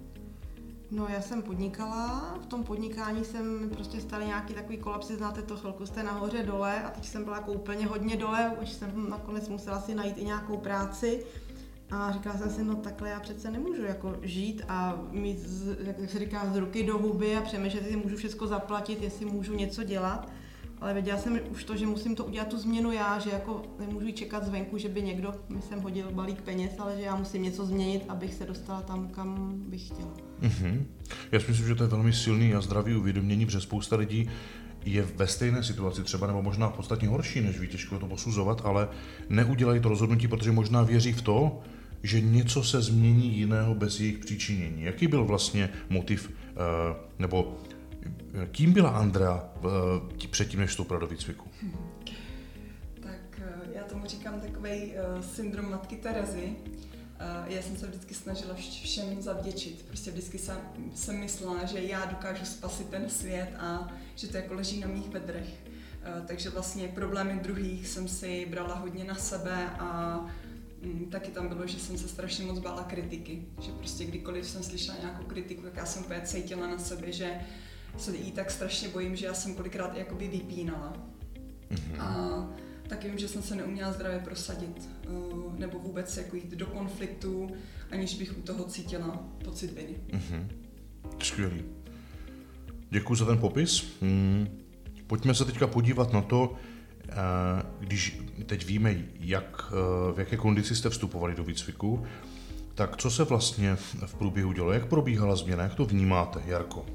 No 0.92 1.08
já 1.10 1.22
jsem 1.22 1.42
podnikala, 1.42 2.38
v 2.42 2.46
tom 2.46 2.64
podnikání 2.64 3.26
jsem 3.26 3.70
prostě 3.70 4.02
staly 4.02 4.26
nějaký 4.26 4.54
takový 4.54 4.78
kolapsy, 4.78 5.16
znáte 5.16 5.42
to, 5.42 5.58
chvilku 5.58 5.86
jste 5.86 6.04
nahoře 6.04 6.44
dole 6.44 6.84
a 6.84 6.90
teď 6.90 7.06
jsem 7.06 7.24
byla 7.24 7.36
jako 7.36 7.52
úplně 7.52 7.86
hodně 7.86 8.18
dole, 8.18 8.52
už 8.62 8.70
jsem 8.70 9.10
nakonec 9.10 9.50
musela 9.50 9.82
si 9.82 9.96
najít 9.96 10.18
i 10.18 10.26
nějakou 10.26 10.58
práci. 10.58 11.26
A 11.92 12.12
říkala 12.12 12.38
jsem 12.38 12.50
si, 12.50 12.64
no 12.64 12.76
takhle 12.76 13.10
já 13.10 13.20
přece 13.20 13.52
nemůžu 13.52 13.84
jako 13.84 14.16
žít 14.22 14.62
a 14.68 15.00
mít, 15.12 15.40
jak 16.00 16.10
se 16.10 16.20
říká, 16.20 16.54
z 16.54 16.58
ruky 16.58 16.84
do 16.84 16.98
huby 16.98 17.38
a 17.38 17.42
přemýšlet, 17.42 17.82
jestli 17.82 17.98
můžu 17.98 18.16
všechno 18.18 18.48
zaplatit, 18.48 19.02
jestli 19.02 19.26
můžu 19.26 19.54
něco 19.54 19.84
dělat 19.84 20.30
ale 20.82 20.94
věděla 20.94 21.18
jsem 21.18 21.40
už 21.52 21.64
to, 21.64 21.78
že 21.78 21.86
musím 21.86 22.16
to 22.16 22.26
udělat 22.26 22.48
tu 22.48 22.58
změnu 22.58 22.92
já, 22.92 23.20
že 23.20 23.30
jako 23.30 23.62
nemůžu 23.80 24.12
čekat 24.12 24.46
zvenku, 24.46 24.78
že 24.78 24.90
by 24.90 25.02
někdo 25.02 25.34
mi 25.50 25.62
sem 25.62 25.82
hodil 25.82 26.12
balík 26.12 26.42
peněz, 26.42 26.72
ale 26.80 26.98
že 26.98 27.04
já 27.04 27.16
musím 27.16 27.44
něco 27.44 27.66
změnit, 27.66 28.06
abych 28.10 28.34
se 28.34 28.46
dostala 28.46 28.82
tam, 28.82 29.08
kam 29.08 29.54
bych 29.68 29.88
chtěla. 29.88 30.14
Mm-hmm. 30.42 30.84
Já 31.32 31.40
si 31.40 31.46
myslím, 31.48 31.68
že 31.68 31.76
to 31.76 31.84
je 31.84 31.90
velmi 31.90 32.14
silný 32.14 32.54
a 32.54 32.62
zdravý 32.62 32.96
uvědomění, 32.96 33.46
protože 33.46 33.62
spousta 33.62 33.96
lidí 33.96 34.30
je 34.86 35.02
ve 35.02 35.28
stejné 35.28 35.64
situaci 35.64 36.04
třeba, 36.04 36.28
nebo 36.28 36.42
možná 36.42 36.70
podstatně 36.70 37.08
horší, 37.08 37.42
než 37.42 37.60
ví, 37.60 37.68
těžko 37.68 38.00
to 38.00 38.08
posuzovat, 38.08 38.62
ale 38.66 38.88
neudělají 39.30 39.80
to 39.80 39.90
rozhodnutí, 39.90 40.28
protože 40.28 40.52
možná 40.52 40.84
věří 40.84 41.14
v 41.14 41.22
to, 41.22 41.62
že 42.04 42.22
něco 42.22 42.64
se 42.64 42.82
změní 42.82 43.38
jiného 43.38 43.76
bez 43.76 44.00
jejich 44.00 44.18
příčinění. 44.18 44.84
Jaký 44.84 45.08
byl 45.08 45.26
vlastně 45.26 45.70
motiv, 45.90 46.32
eh, 46.50 46.96
nebo 47.20 47.58
Kým 48.52 48.74
byla 48.74 48.90
Andrea 48.90 49.50
uh, 49.64 50.28
předtím, 50.32 50.60
než 50.60 50.70
vstoupila 50.70 51.00
do 51.00 51.08
výcviku? 51.08 51.50
Tak 53.04 53.40
uh, 53.40 53.72
já 53.76 53.84
tomu 53.84 54.06
říkám 54.06 54.42
takový 54.42 54.70
uh, 54.72 55.22
syndrom 55.22 55.72
matky 55.72 55.96
Terezy. 55.96 56.56
Uh, 56.56 57.54
já 57.54 57.62
jsem 57.62 57.78
se 57.78 57.88
vždycky 57.88 58.14
snažila 58.14 58.54
všem 58.54 59.22
zavděčit. 59.22 59.86
Prostě 59.88 60.12
vždycky 60.12 60.38
jsem, 60.38 60.58
jsem 60.96 61.20
myslela, 61.20 61.66
že 61.66 61.80
já 61.80 62.06
dokážu 62.06 62.46
spasit 62.46 62.90
ten 62.90 63.10
svět 63.10 63.50
a 63.60 63.88
že 64.16 64.28
to 64.28 64.38
jako 64.38 64.54
leží 64.54 64.80
na 64.80 64.88
mých 64.88 65.10
bedrech. 65.10 65.48
Uh, 65.48 66.26
takže 66.26 66.50
vlastně 66.50 66.88
problémy 66.88 67.40
druhých 67.44 67.88
jsem 67.88 68.08
si 68.08 68.48
brala 68.50 68.76
hodně 68.76 69.04
na 69.04 69.16
sebe 69.16 69.70
a 69.80 70.20
um, 70.84 71.06
taky 71.06 71.32
tam 71.32 71.48
bylo, 71.48 71.68
že 71.68 71.80
jsem 71.80 71.98
se 71.98 72.08
strašně 72.08 72.46
moc 72.46 72.60
bála 72.60 72.84
kritiky. 72.84 73.42
Že 73.62 73.72
prostě 73.72 74.06
kdykoliv 74.06 74.46
jsem 74.46 74.64
slyšela 74.64 74.98
nějakou 75.02 75.24
kritiku, 75.24 75.62
tak 75.62 75.76
já 75.76 75.86
jsem 75.86 76.04
úplně 76.04 76.22
cítila 76.22 76.68
na 76.68 76.80
sebe, 76.80 77.12
že 77.12 77.32
se 77.98 78.18
jí 78.18 78.32
tak 78.32 78.52
strašně 78.52 78.90
bojím, 78.90 79.16
že 79.16 79.26
já 79.26 79.34
jsem 79.34 79.56
kolikrát 79.56 79.98
jakoby 79.98 80.28
vypínala. 80.28 80.94
Mm-hmm. 81.72 82.02
A 82.02 82.50
taky 82.88 83.08
vím, 83.08 83.18
že 83.18 83.28
jsem 83.28 83.42
se 83.42 83.56
neuměla 83.56 83.92
zdravě 83.92 84.20
prosadit, 84.20 84.90
uh, 85.10 85.60
nebo 85.60 85.80
vůbec 85.80 86.18
jako 86.18 86.36
jít 86.36 86.52
do 86.52 86.66
konfliktu, 86.66 87.50
aniž 87.92 88.16
bych 88.16 88.38
u 88.38 88.42
toho 88.42 88.64
cítila 88.64 89.24
pocit 89.44 89.72
viny. 89.72 89.96
Mm-hmm. 90.10 90.48
Skvělý. 91.24 91.64
Děkuji 92.90 93.16
za 93.16 93.26
ten 93.26 93.38
popis. 93.38 93.86
Hmm. 94.02 94.48
Pojďme 95.08 95.36
se 95.36 95.46
teďka 95.46 95.68
podívat 95.68 96.14
na 96.14 96.22
to, 96.22 96.54
eh, 97.10 97.14
když 97.80 98.20
teď 98.46 98.66
víme, 98.66 98.96
jak, 99.20 99.72
eh, 99.72 100.14
v 100.14 100.20
jaké 100.20 100.38
kondici 100.38 100.76
jste 100.76 100.90
vstupovali 100.90 101.36
do 101.36 101.44
výcviku, 101.44 102.06
tak 102.76 102.98
co 102.98 103.12
se 103.12 103.24
vlastně 103.24 103.76
v 104.06 104.16
průběhu 104.18 104.52
dělo? 104.52 104.72
Jak 104.72 104.86
probíhala 104.86 105.36
změna? 105.36 105.64
Jak 105.64 105.76
to 105.76 105.86
vnímáte, 105.86 106.42
Jarko? 106.46 106.86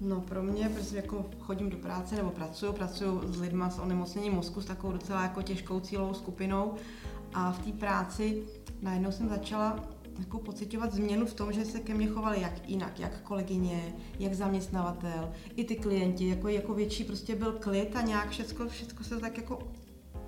No 0.00 0.20
pro 0.20 0.42
mě, 0.42 0.68
protože 0.68 0.96
jako 0.96 1.26
chodím 1.40 1.70
do 1.70 1.76
práce 1.76 2.16
nebo 2.16 2.30
pracuju, 2.30 2.72
pracuju 2.72 3.32
s 3.32 3.40
lidmi 3.40 3.64
s 3.68 3.78
onemocněním 3.78 4.32
mozku, 4.32 4.60
s 4.60 4.64
takovou 4.64 4.92
docela 4.92 5.22
jako 5.22 5.42
těžkou 5.42 5.80
cílovou 5.80 6.14
skupinou. 6.14 6.74
A 7.34 7.52
v 7.52 7.58
té 7.58 7.72
práci 7.72 8.42
najednou 8.82 9.12
jsem 9.12 9.28
začala 9.28 9.84
jako 10.18 10.38
pocitovat 10.38 10.92
změnu 10.92 11.26
v 11.26 11.34
tom, 11.34 11.52
že 11.52 11.64
se 11.64 11.80
ke 11.80 11.94
mně 11.94 12.06
chovali 12.06 12.40
jak 12.40 12.68
jinak, 12.68 13.00
jak 13.00 13.20
kolegyně, 13.20 13.94
jak 14.18 14.34
zaměstnavatel, 14.34 15.32
i 15.56 15.64
ty 15.64 15.76
klienti, 15.76 16.28
jako, 16.28 16.48
jako 16.48 16.74
větší 16.74 17.04
prostě 17.04 17.34
byl 17.34 17.52
klid 17.52 17.96
a 17.96 18.00
nějak 18.00 18.30
všechno, 18.30 18.68
všechno 18.68 19.04
se 19.04 19.20
tak 19.20 19.36
jako 19.36 19.58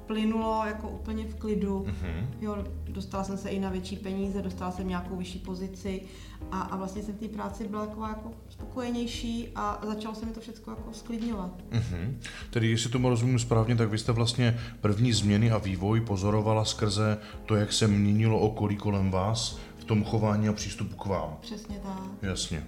plynulo 0.07 0.63
jako 0.67 0.89
úplně 0.89 1.25
v 1.25 1.35
klidu. 1.35 1.87
Mm-hmm. 1.89 2.27
Jo, 2.41 2.65
dostala 2.89 3.25
jsem 3.25 3.39
se 3.39 3.49
i 3.49 3.61
na 3.61 3.71
větší 3.71 3.97
peníze, 3.97 4.43
dostala 4.43 4.71
jsem 4.71 4.89
nějakou 4.89 5.17
vyšší 5.17 5.39
pozici 5.39 6.03
a, 6.51 6.61
a 6.61 6.77
vlastně 6.77 7.03
jsem 7.03 7.15
v 7.15 7.19
té 7.19 7.29
práci 7.29 7.69
byla 7.69 7.83
jako, 7.83 8.03
jako 8.03 8.33
spokojenější 8.49 9.49
a 9.55 9.81
začalo 9.87 10.15
se 10.15 10.27
mi 10.27 10.33
to 10.33 10.41
všechno 10.41 10.73
jako 10.73 10.93
sklidňovat. 10.93 11.51
Mm-hmm. 11.71 12.15
Tedy 12.51 12.71
jestli 12.71 12.91
tomu 12.91 13.09
rozumím 13.09 13.39
správně, 13.39 13.77
tak 13.77 13.89
vy 13.89 13.99
jste 13.99 14.13
vlastně 14.13 14.59
první 14.81 15.13
změny 15.13 15.51
a 15.51 15.59
vývoj 15.59 16.01
pozorovala 16.01 16.65
skrze 16.65 17.19
to, 17.47 17.57
jak 17.57 17.73
se 17.73 17.89
měnilo 17.89 18.39
okolí 18.39 18.77
kolem 18.77 19.11
vás 19.11 19.59
v 19.79 19.85
tom 19.85 20.05
chování 20.05 20.49
a 20.49 20.53
přístupu 20.53 20.97
k 20.97 21.07
vám. 21.07 21.37
Přesně 21.41 21.79
tak. 21.79 22.03
Jasně. 22.23 22.67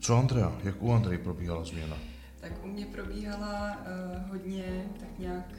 Co 0.00 0.16
Andrea? 0.16 0.52
Jak 0.64 0.82
u 0.82 0.92
Andrej 0.92 1.18
probíhala 1.18 1.64
změna? 1.64 1.96
Tak 2.40 2.52
u 2.64 2.68
mě 2.68 2.86
probíhala 2.86 3.76
uh, 3.76 4.30
hodně 4.30 4.84
tak 5.00 5.08
nějak 5.18 5.54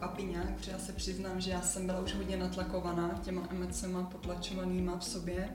papiňák, 0.00 0.54
protože 0.54 0.70
já 0.70 0.78
se 0.78 0.92
přiznám, 0.92 1.40
že 1.40 1.50
já 1.50 1.62
jsem 1.62 1.86
byla 1.86 2.00
už 2.00 2.14
hodně 2.14 2.36
natlakovaná 2.36 3.20
těma 3.24 3.48
emocema 3.50 4.02
potlačovanýma 4.02 4.98
v 4.98 5.04
sobě. 5.04 5.48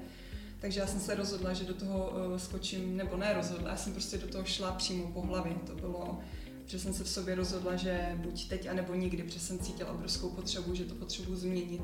Takže 0.59 0.79
já 0.79 0.87
jsem 0.87 0.99
se 0.99 1.15
rozhodla, 1.15 1.53
že 1.53 1.65
do 1.65 1.73
toho 1.73 2.09
uh, 2.09 2.37
skočím, 2.37 2.97
nebo 2.97 3.17
ne 3.17 3.33
rozhodla, 3.33 3.69
já 3.69 3.77
jsem 3.77 3.93
prostě 3.93 4.17
do 4.17 4.27
toho 4.27 4.45
šla 4.45 4.71
přímo 4.71 5.07
po 5.07 5.21
hlavě. 5.21 5.53
To 5.67 5.75
bylo, 5.75 6.19
že 6.65 6.79
jsem 6.79 6.93
se 6.93 7.03
v 7.03 7.09
sobě 7.09 7.35
rozhodla, 7.35 7.75
že 7.75 8.11
buď 8.15 8.49
teď, 8.49 8.67
anebo 8.67 8.93
nikdy, 8.93 9.23
protože 9.23 9.39
jsem 9.39 9.59
cítila 9.59 9.91
obrovskou 9.91 10.29
potřebu, 10.29 10.75
že 10.75 10.85
to 10.85 10.95
potřebuji 10.95 11.35
změnit. 11.35 11.81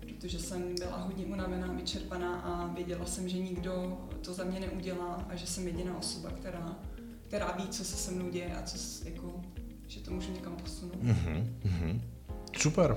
Protože 0.00 0.38
jsem 0.38 0.74
byla 0.74 0.96
hodně 0.96 1.26
unavená, 1.26 1.72
vyčerpaná 1.72 2.40
a 2.40 2.66
věděla 2.66 3.06
jsem, 3.06 3.28
že 3.28 3.38
nikdo 3.38 3.98
to 4.22 4.34
za 4.34 4.44
mě 4.44 4.60
neudělá 4.60 5.26
a 5.28 5.36
že 5.36 5.46
jsem 5.46 5.66
jediná 5.66 5.98
osoba, 5.98 6.30
která, 6.30 6.76
která 7.22 7.52
ví, 7.52 7.68
co 7.68 7.84
se 7.84 7.96
se 7.96 8.10
mnou 8.10 8.30
děje 8.30 8.54
a 8.54 8.62
co, 8.62 8.78
jako, 9.04 9.35
že 9.88 10.00
to 10.00 10.10
můžu 10.10 10.32
někam 10.32 10.56
posunout. 10.56 11.02
Mm-hmm. 11.04 12.00
Super. 12.58 12.96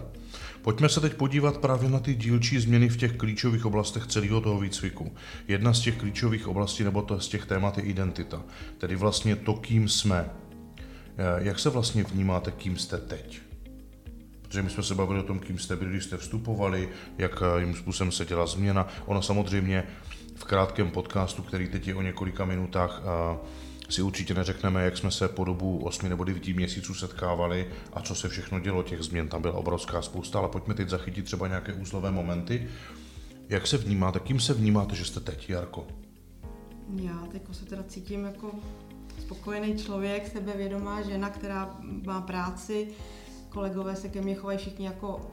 Pojďme 0.62 0.90
se 0.90 1.02
teď 1.02 1.14
podívat 1.14 1.58
právě 1.58 1.90
na 1.90 2.00
ty 2.00 2.16
dílčí 2.16 2.60
změny 2.60 2.90
v 2.90 2.98
těch 2.98 3.18
klíčových 3.18 3.66
oblastech 3.66 4.08
celého 4.08 4.42
toho 4.42 4.60
výcviku. 4.60 5.12
Jedna 5.48 5.74
z 5.74 5.80
těch 5.80 5.98
klíčových 5.98 6.48
oblastí, 6.48 6.84
nebo 6.84 7.02
to 7.02 7.20
z 7.20 7.28
těch 7.28 7.46
témat 7.46 7.78
je 7.78 7.84
identita. 7.84 8.44
Tedy 8.78 8.96
vlastně 8.96 9.36
to, 9.36 9.54
kým 9.54 9.90
jsme. 9.90 10.30
Eh, 11.18 11.44
jak 11.44 11.60
se 11.60 11.70
vlastně 11.70 12.04
vnímáte, 12.04 12.52
kým 12.52 12.78
jste 12.78 12.98
teď? 12.98 13.42
Protože 14.42 14.62
my 14.62 14.70
jsme 14.70 14.84
se 14.84 14.96
bavili 14.96 15.20
o 15.20 15.24
tom, 15.24 15.40
kým 15.40 15.60
jste 15.60 15.76
byli, 15.76 15.92
když 15.92 16.04
jste 16.04 16.18
vstupovali, 16.18 16.90
jak 17.18 17.44
eh, 17.62 17.74
způsobem 17.74 18.12
se 18.12 18.26
dělá 18.26 18.46
změna. 18.46 18.88
Ona 19.06 19.22
samozřejmě 19.22 19.84
v 20.36 20.44
krátkém 20.44 20.92
podcastu, 20.92 21.44
který 21.44 21.68
teď 21.68 21.88
je 21.88 21.96
o 21.96 22.02
několika 22.02 22.46
minutách, 22.46 23.02
uh, 23.04 23.48
si 23.90 24.02
určitě 24.02 24.34
neřekneme, 24.34 24.86
jak 24.86 24.98
jsme 24.98 25.12
se 25.12 25.28
po 25.28 25.44
dobu 25.44 25.78
8 25.84 26.10
nebo 26.10 26.24
9 26.24 26.48
měsíců 26.48 26.94
setkávali 26.94 27.68
a 27.94 28.02
co 28.02 28.16
se 28.16 28.30
všechno 28.30 28.60
dělo. 28.60 28.84
Těch 28.84 29.02
změn 29.02 29.28
tam 29.28 29.42
byla 29.42 29.54
obrovská 29.54 30.02
spousta, 30.02 30.40
ale 30.40 30.50
pojďme 30.50 30.74
teď 30.74 30.90
zachytit 30.90 31.26
třeba 31.26 31.48
nějaké 31.48 31.74
úzlové 31.74 32.12
momenty. 32.12 32.70
Jak 33.50 33.68
se 33.68 33.78
vnímáte, 33.78 34.20
kým 34.20 34.40
se 34.40 34.54
vnímáte, 34.54 34.96
že 34.96 35.06
jste 35.06 35.20
teď, 35.20 35.50
Jarko? 35.50 35.88
Já 36.96 37.28
teď 37.32 37.42
se 37.52 37.66
teda 37.66 37.84
cítím 37.84 38.24
jako 38.26 38.52
spokojený 39.20 39.78
člověk, 39.78 40.28
sebevědomá 40.28 41.02
žena, 41.02 41.30
která 41.30 41.78
má 41.82 42.22
práci, 42.22 42.88
kolegové 43.50 43.96
se 43.96 44.10
ke 44.10 44.22
mně 44.22 44.36
chovají 44.36 44.58
všichni 44.58 44.86
jako 44.86 45.32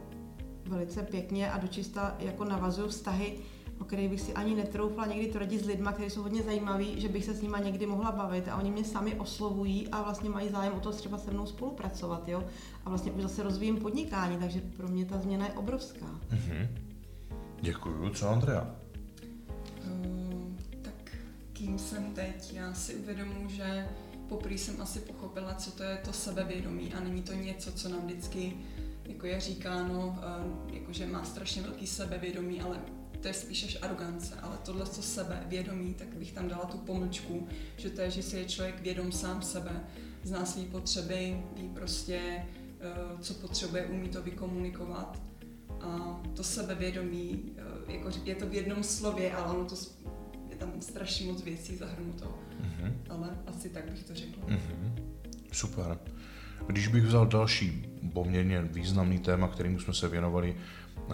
velice 0.64 1.02
pěkně 1.02 1.50
a 1.50 1.58
dočista 1.58 2.16
jako 2.18 2.44
navazují 2.44 2.90
vztahy 2.90 3.38
o 3.80 3.84
kterých 3.84 4.10
bych 4.10 4.20
si 4.20 4.32
ani 4.32 4.54
netroufla 4.54 5.06
někdy 5.06 5.26
tvrdit 5.26 5.64
s 5.64 5.66
lidmi, 5.66 5.88
kteří 5.92 6.10
jsou 6.10 6.22
hodně 6.22 6.42
zajímaví, 6.42 7.00
že 7.00 7.08
bych 7.08 7.24
se 7.24 7.34
s 7.34 7.42
nimi 7.42 7.56
někdy 7.64 7.86
mohla 7.86 8.12
bavit 8.12 8.48
a 8.48 8.56
oni 8.56 8.70
mě 8.70 8.84
sami 8.84 9.14
oslovují 9.14 9.88
a 9.88 10.02
vlastně 10.02 10.30
mají 10.30 10.48
zájem 10.48 10.72
o 10.72 10.80
to 10.80 10.92
třeba 10.92 11.18
se 11.18 11.30
mnou 11.30 11.46
spolupracovat, 11.46 12.28
jo. 12.28 12.44
A 12.84 12.88
vlastně 12.88 13.12
už 13.12 13.22
zase 13.22 13.42
rozvíjím 13.42 13.76
podnikání, 13.76 14.38
takže 14.38 14.60
pro 14.76 14.88
mě 14.88 15.04
ta 15.04 15.18
změna 15.18 15.46
je 15.46 15.52
obrovská. 15.52 16.06
Mm-hmm. 16.30 16.68
Děkuju. 17.60 18.10
Co 18.10 18.28
Andrea? 18.28 18.76
Uh, 19.86 20.42
tak 20.82 21.16
kým 21.52 21.78
jsem 21.78 22.14
teď? 22.14 22.52
Já 22.54 22.74
si 22.74 22.94
uvědomuji, 22.94 23.48
že 23.48 23.88
poprvé 24.28 24.54
jsem 24.54 24.82
asi 24.82 25.00
pochopila, 25.00 25.54
co 25.54 25.70
to 25.70 25.82
je 25.82 25.98
to 26.04 26.12
sebevědomí 26.12 26.94
a 26.94 27.00
není 27.00 27.22
to 27.22 27.32
něco, 27.32 27.72
co 27.72 27.88
nám 27.88 28.00
vždycky 28.06 28.52
jako 29.04 29.26
je 29.26 29.40
říkáno, 29.40 30.18
uh, 30.18 30.74
jako 30.74 30.92
že 30.92 31.06
má 31.06 31.24
strašně 31.24 31.62
velký 31.62 31.86
sebevědomí, 31.86 32.60
ale 32.60 32.78
to 33.26 33.30
je 33.30 33.34
spíš 33.34 33.64
až 33.64 33.78
arogance, 33.82 34.34
ale 34.42 34.58
tohle, 34.64 34.86
co 34.86 35.02
sebe, 35.02 35.42
vědomí, 35.48 35.94
tak 35.94 36.08
bych 36.08 36.32
tam 36.32 36.48
dala 36.48 36.64
tu 36.64 36.78
pomlčku, 36.78 37.48
že 37.76 37.90
to 37.90 38.00
je, 38.00 38.10
že 38.10 38.22
si 38.22 38.36
je 38.36 38.44
člověk 38.44 38.80
vědom 38.80 39.12
sám 39.12 39.42
sebe, 39.42 39.84
zná 40.22 40.44
své 40.44 40.62
potřeby, 40.64 41.36
ví 41.56 41.68
prostě, 41.68 42.20
eh, 42.80 42.94
co 43.20 43.34
potřebuje, 43.34 43.86
umí 43.86 44.08
to 44.08 44.22
vykomunikovat. 44.22 45.22
A 45.80 46.20
to 46.34 46.44
sebevědomí, 46.44 47.52
eh, 47.56 47.92
jako 47.92 48.10
je 48.24 48.34
to 48.34 48.46
v 48.46 48.54
jednom 48.54 48.82
slově, 48.82 49.34
ale 49.34 49.56
ono 49.56 49.64
to 49.64 49.74
je 50.50 50.56
tam 50.56 50.72
strašně 50.80 51.26
moc 51.26 51.42
věcí 51.42 51.76
zahrnuto. 51.76 52.24
Mm-hmm. 52.62 52.92
Ale 53.10 53.38
asi 53.46 53.68
tak 53.68 53.90
bych 53.90 54.04
to 54.04 54.14
řekla. 54.14 54.44
Mm-hmm. 54.48 55.02
Super. 55.52 55.98
Když 56.66 56.88
bych 56.88 57.04
vzal 57.04 57.26
další 57.26 57.86
poměrně 58.12 58.62
významný 58.62 59.18
téma, 59.18 59.48
kterým 59.48 59.80
jsme 59.80 59.94
se 59.94 60.08
věnovali, 60.08 60.56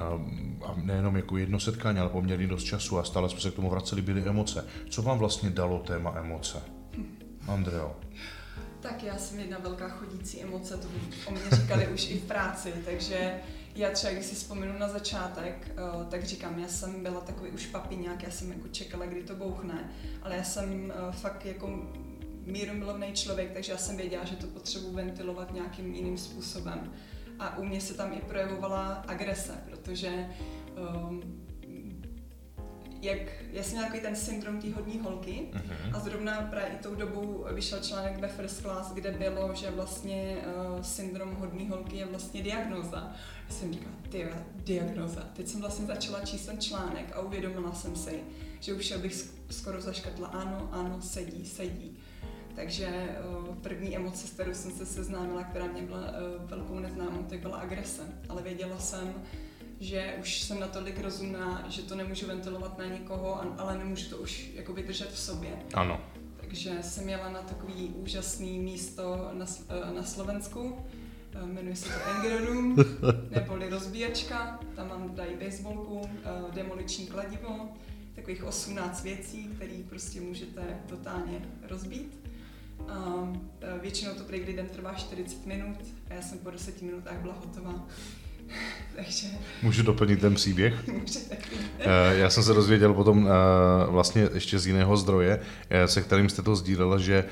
a 0.00 0.74
nejenom 0.82 1.16
jako 1.16 1.36
jedno 1.36 1.60
setkání, 1.60 1.98
ale 1.98 2.08
poměrně 2.08 2.46
dost 2.46 2.64
času 2.64 2.98
a 2.98 3.04
stále 3.04 3.30
jsme 3.30 3.40
se 3.40 3.50
k 3.50 3.54
tomu 3.54 3.70
vraceli, 3.70 4.02
byly 4.02 4.22
emoce. 4.22 4.64
Co 4.90 5.02
vám 5.02 5.18
vlastně 5.18 5.50
dalo 5.50 5.78
téma 5.78 6.14
emoce? 6.16 6.62
Andreo. 7.48 7.96
Tak 8.80 9.02
já 9.02 9.18
jsem 9.18 9.38
jedna 9.38 9.58
velká 9.58 9.88
chodící 9.88 10.42
emoce, 10.42 10.76
to 10.76 10.88
o 11.26 11.30
mě 11.30 11.40
říkali 11.52 11.88
už 11.88 12.10
i 12.10 12.18
v 12.18 12.22
práci, 12.22 12.72
takže 12.84 13.40
já 13.74 13.90
třeba, 13.90 14.12
když 14.12 14.26
si 14.26 14.34
vzpomenu 14.34 14.78
na 14.78 14.88
začátek, 14.88 15.70
eh, 15.70 16.04
tak 16.10 16.24
říkám, 16.24 16.58
já 16.58 16.68
jsem 16.68 17.02
byla 17.02 17.20
takový 17.20 17.50
už 17.50 17.66
papiňák, 17.66 18.22
já 18.22 18.30
jsem 18.30 18.52
jako 18.52 18.68
čekala, 18.68 19.06
kdy 19.06 19.22
to 19.22 19.34
bouchne, 19.34 19.90
ale 20.22 20.36
já 20.36 20.42
jsem 20.42 20.92
eh, 20.92 21.12
fakt 21.12 21.46
jako 21.46 21.82
mírumilovný 22.46 23.12
člověk, 23.12 23.52
takže 23.52 23.72
já 23.72 23.78
jsem 23.78 23.96
věděla, 23.96 24.24
že 24.24 24.36
to 24.36 24.46
potřebuji 24.46 24.92
ventilovat 24.92 25.54
nějakým 25.54 25.94
jiným 25.94 26.18
způsobem 26.18 26.92
a 27.42 27.58
u 27.58 27.64
mě 27.64 27.80
se 27.80 27.94
tam 27.94 28.12
i 28.12 28.16
projevovala 28.16 29.04
agrese, 29.08 29.52
protože 29.70 30.26
um, 31.06 31.42
jak, 33.02 33.18
já 33.52 33.62
jsem 33.62 33.78
nějaký 33.78 34.00
ten 34.00 34.16
syndrom 34.16 34.60
té 34.60 34.72
hodní 34.72 35.00
holky 35.00 35.48
uh-huh. 35.52 35.96
a 35.96 35.98
zrovna 35.98 36.40
právě 36.50 36.68
i 36.68 36.82
tou 36.82 36.94
dobou 36.94 37.46
vyšel 37.52 37.80
článek 37.80 38.18
ve 38.18 38.28
First 38.28 38.60
Class, 38.60 38.92
kde 38.92 39.10
bylo, 39.10 39.54
že 39.54 39.70
vlastně 39.70 40.36
uh, 40.36 40.82
syndrom 40.82 41.34
hodní 41.34 41.68
holky 41.68 41.96
je 41.96 42.06
vlastně 42.06 42.42
diagnoza. 42.42 43.12
Já 43.48 43.54
jsem 43.54 43.72
říkala, 43.72 43.94
ty 44.10 44.28
diagnoza. 44.54 45.20
Teď 45.32 45.48
jsem 45.48 45.60
vlastně 45.60 45.86
začala 45.86 46.20
číst 46.20 46.46
ten 46.46 46.60
článek 46.60 47.12
a 47.14 47.20
uvědomila 47.20 47.74
jsem 47.74 47.96
si, 47.96 48.22
že 48.60 48.74
už 48.74 48.92
bych 48.92 49.30
skoro 49.50 49.80
zaškatla, 49.80 50.28
ano, 50.28 50.68
ano, 50.72 51.00
sedí, 51.00 51.46
sedí. 51.46 51.98
Takže 52.54 53.16
uh, 53.48 53.54
první 53.54 53.96
emoce, 53.96 54.26
s 54.26 54.30
kterou 54.30 54.54
jsem 54.54 54.70
se 54.70 54.86
seznámila, 54.86 55.44
která 55.44 55.66
mě 55.66 55.82
byla 55.82 56.00
uh, 56.00 56.50
velkou 56.50 56.78
neznámou, 56.78 57.22
tak 57.22 57.40
byla 57.40 57.56
agrese. 57.56 58.02
Ale 58.28 58.42
věděla 58.42 58.78
jsem, 58.78 59.14
že 59.80 60.14
už 60.20 60.42
jsem 60.42 60.60
natolik 60.60 61.00
rozumná, 61.00 61.64
že 61.68 61.82
to 61.82 61.94
nemůžu 61.94 62.26
ventilovat 62.26 62.78
na 62.78 62.84
někoho, 62.84 63.40
ale 63.58 63.78
nemůžu 63.78 64.10
to 64.10 64.16
už 64.16 64.50
jako 64.54 64.72
vydržet 64.72 65.12
v 65.12 65.18
sobě. 65.18 65.50
Ano. 65.74 66.00
Takže 66.36 66.78
jsem 66.80 67.08
jela 67.08 67.30
na 67.30 67.42
takový 67.42 67.94
úžasný 67.96 68.58
místo 68.58 69.30
na, 69.32 69.44
uh, 69.44 69.94
na 69.94 70.02
Slovensku, 70.02 70.78
jmenuje 71.44 71.76
se 71.76 71.88
to 71.88 72.10
Engeronum, 72.10 72.76
neboli 73.30 73.68
rozbíjačka, 73.68 74.60
tam 74.76 74.88
mám 74.88 75.14
dají 75.14 75.36
baseballku, 75.44 76.00
demoliční 76.54 77.06
kladivo, 77.06 77.68
takových 78.14 78.44
18 78.44 79.02
věcí, 79.02 79.44
které 79.44 79.82
prostě 79.88 80.20
můžete 80.20 80.62
totálně 80.86 81.48
rozbít. 81.68 82.31
A 82.88 83.32
většinou 83.82 84.14
to 84.14 84.24
prý 84.24 84.56
den 84.56 84.66
trvá 84.66 84.94
40 84.94 85.46
minut 85.46 85.76
a 86.10 86.14
já 86.14 86.22
jsem 86.22 86.38
po 86.38 86.50
10 86.50 86.82
minutách 86.82 87.16
byla 87.20 87.34
hotová. 87.34 87.86
Takže... 88.96 89.26
Můžu 89.62 89.82
doplnit 89.82 90.20
ten 90.20 90.34
příběh? 90.34 90.74
Eh, 91.84 92.16
já 92.18 92.30
jsem 92.30 92.42
se 92.42 92.54
dozvěděl 92.54 92.94
potom 92.94 93.28
eh, 93.28 93.30
vlastně 93.90 94.28
ještě 94.34 94.58
z 94.58 94.66
jiného 94.66 94.96
zdroje, 94.96 95.40
eh, 95.70 95.88
se 95.88 96.02
kterým 96.02 96.28
jste 96.28 96.42
to 96.42 96.56
sdílela, 96.56 96.98
že 96.98 97.24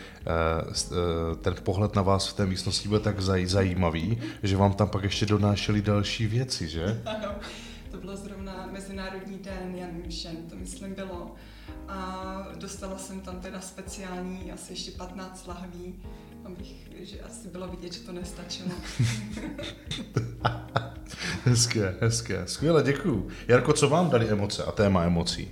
ten 1.42 1.54
pohled 1.62 1.94
na 1.94 2.02
vás 2.02 2.28
v 2.28 2.32
té 2.32 2.46
místnosti 2.46 2.88
byl 2.88 3.00
tak 3.00 3.20
zajímavý, 3.20 4.18
že 4.42 4.56
vám 4.56 4.72
tam 4.72 4.88
pak 4.88 5.02
ještě 5.02 5.26
donášeli 5.26 5.82
další 5.82 6.26
věci, 6.26 6.68
že? 6.68 7.02
Ano, 7.06 7.34
to 7.90 7.96
bylo 7.96 8.16
zrovna 8.16 8.68
Mezinárodní 8.72 9.38
den 9.38 9.74
Jan 9.74 9.90
Mšen, 10.06 10.36
to 10.50 10.56
myslím 10.56 10.94
bylo 10.94 11.34
a 11.90 12.46
dostala 12.54 12.98
jsem 12.98 13.20
tam 13.20 13.40
teda 13.40 13.60
speciální 13.60 14.52
asi 14.52 14.72
ještě 14.72 14.90
15 14.90 15.46
lahví, 15.46 15.94
abych, 16.44 16.88
že 17.00 17.20
asi 17.20 17.48
bylo 17.48 17.68
vidět, 17.68 17.92
že 17.92 18.00
to 18.00 18.12
nestačilo. 18.12 18.70
hezké, 21.44 21.96
hezké. 22.00 22.46
Skvěle, 22.46 22.82
děkuju. 22.82 23.28
Jarko, 23.48 23.72
co 23.72 23.88
vám 23.88 24.10
dali 24.10 24.28
emoce 24.28 24.64
a 24.64 24.72
téma 24.72 25.04
emocí? 25.04 25.50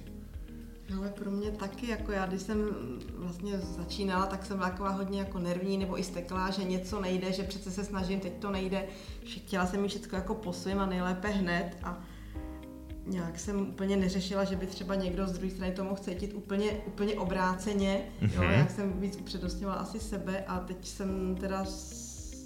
Ale 0.99 1.11
pro 1.11 1.31
mě 1.31 1.51
taky, 1.51 1.91
jako 1.91 2.13
já, 2.13 2.27
když 2.27 2.43
jsem 2.43 2.69
vlastně 3.15 3.59
začínala, 3.59 4.27
tak 4.27 4.47
jsem 4.47 4.57
byla 4.57 4.71
taková 4.71 4.91
hodně 4.91 5.19
jako 5.19 5.39
nervní 5.39 5.79
nebo 5.79 5.99
i 5.99 6.03
steklá, 6.03 6.51
že 6.51 6.65
něco 6.65 7.01
nejde, 7.01 7.33
že 7.33 7.43
přece 7.43 7.71
se 7.71 7.85
snažím, 7.85 8.21
teď 8.21 8.33
to 8.39 8.51
nejde. 8.51 8.85
Chtěla 9.25 9.67
jsem 9.67 9.83
mít 9.83 9.89
všechno 9.89 10.19
jako 10.19 10.35
po 10.35 10.53
svým 10.53 10.81
a 10.81 10.87
nejlépe 10.87 11.29
hned 11.29 11.77
a 11.83 12.05
nějak 13.09 13.39
jsem 13.39 13.61
úplně 13.61 13.97
neřešila, 13.97 14.45
že 14.45 14.57
by 14.57 14.67
třeba 14.67 14.95
někdo 14.95 15.27
z 15.27 15.33
druhé 15.33 15.51
strany 15.51 15.73
to 15.73 15.85
mohl 15.85 15.97
cítit 15.97 16.33
úplně, 16.35 16.73
úplně 16.87 17.15
obráceně. 17.15 18.09
Mm-hmm. 18.23 18.43
Jo, 18.43 18.43
jak 18.43 18.71
jsem 18.71 19.01
víc 19.01 19.17
upřednostňovala 19.17 19.81
asi 19.81 20.01
sebe 20.01 20.45
a 20.47 20.61
teď 20.61 20.87
jsem 20.87 21.37
teda 21.41 21.65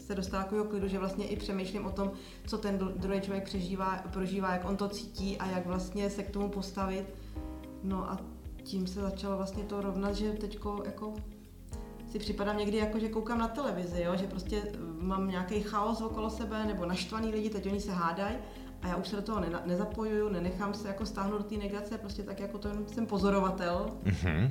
se 0.07 0.14
dostala 0.14 0.42
takového 0.42 0.69
klidu, 0.69 0.88
že 0.88 0.99
vlastně 0.99 1.26
i 1.26 1.37
přemýšlím 1.37 1.87
o 1.87 1.90
tom, 1.90 2.12
co 2.47 2.59
ten 2.59 2.78
druhý 2.97 3.21
člověk 3.21 3.45
přežívá, 3.45 4.04
prožívá, 4.12 4.52
jak 4.52 4.64
on 4.64 4.76
to 4.76 4.88
cítí 4.88 5.38
a 5.38 5.50
jak 5.50 5.66
vlastně 5.66 6.11
se 6.11 6.23
k 6.23 6.31
tomu 6.31 6.49
postavit. 6.49 7.04
No 7.83 8.11
a 8.11 8.21
tím 8.62 8.87
se 8.87 9.00
začalo 9.00 9.37
vlastně 9.37 9.62
to 9.62 9.81
rovnat, 9.81 10.12
že 10.12 10.33
teďko 10.33 10.83
jako 10.87 11.14
si 12.11 12.19
připadám 12.19 12.59
někdy 12.59 12.76
jako, 12.76 12.99
že 12.99 13.09
koukám 13.09 13.38
na 13.38 13.49
televizi, 13.49 14.02
jo? 14.02 14.16
že 14.16 14.26
prostě 14.26 14.62
mám 15.00 15.28
nějaký 15.28 15.61
chaos 15.61 16.00
okolo 16.00 16.31
sebe 16.31 16.66
nebo 16.66 16.87
naštvaný 16.87 17.31
lidi, 17.31 17.50
teď 17.50 17.66
oni 17.66 17.81
se 17.81 17.92
hádají 17.92 18.37
a 18.82 18.88
já 18.88 18.96
už 18.96 19.08
se 19.08 19.16
do 19.16 19.22
toho 19.22 19.40
ne- 19.40 19.62
nezapojuju, 19.66 20.28
nenechám 20.28 20.74
se 20.74 20.88
jako 20.88 21.06
stáhnout 21.06 21.38
do 21.38 21.44
té 21.44 21.56
negace, 21.56 21.98
prostě 21.98 22.22
tak 22.22 22.40
jako 22.40 22.58
to 22.58 22.68
jsem 22.86 23.06
pozorovatel. 23.06 23.86
Mm-hmm. 24.04 24.50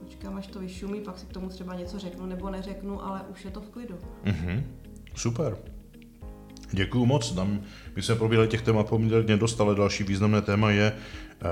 Počkám, 0.00 0.36
až 0.36 0.46
to 0.46 0.58
vyšumí, 0.58 1.00
pak 1.00 1.18
si 1.18 1.26
k 1.26 1.32
tomu 1.32 1.48
třeba 1.48 1.74
něco 1.74 1.98
řeknu 1.98 2.26
nebo 2.26 2.50
neřeknu, 2.50 3.04
ale 3.04 3.20
už 3.32 3.44
je 3.44 3.50
to 3.50 3.60
v 3.60 3.68
klidu. 3.68 3.94
Mm-hmm. 4.24 4.62
Super. 5.14 5.56
Děkuju 6.72 7.06
moc. 7.06 7.32
Tam 7.32 7.60
my 7.96 8.02
jsme 8.02 8.14
probírali 8.14 8.48
těch 8.48 8.62
témat 8.62 8.88
poměrně 8.88 9.36
dost, 9.36 9.60
ale 9.60 9.74
další 9.74 10.04
významné 10.04 10.42
téma 10.42 10.70
je 10.70 10.92
uh, 10.92 11.48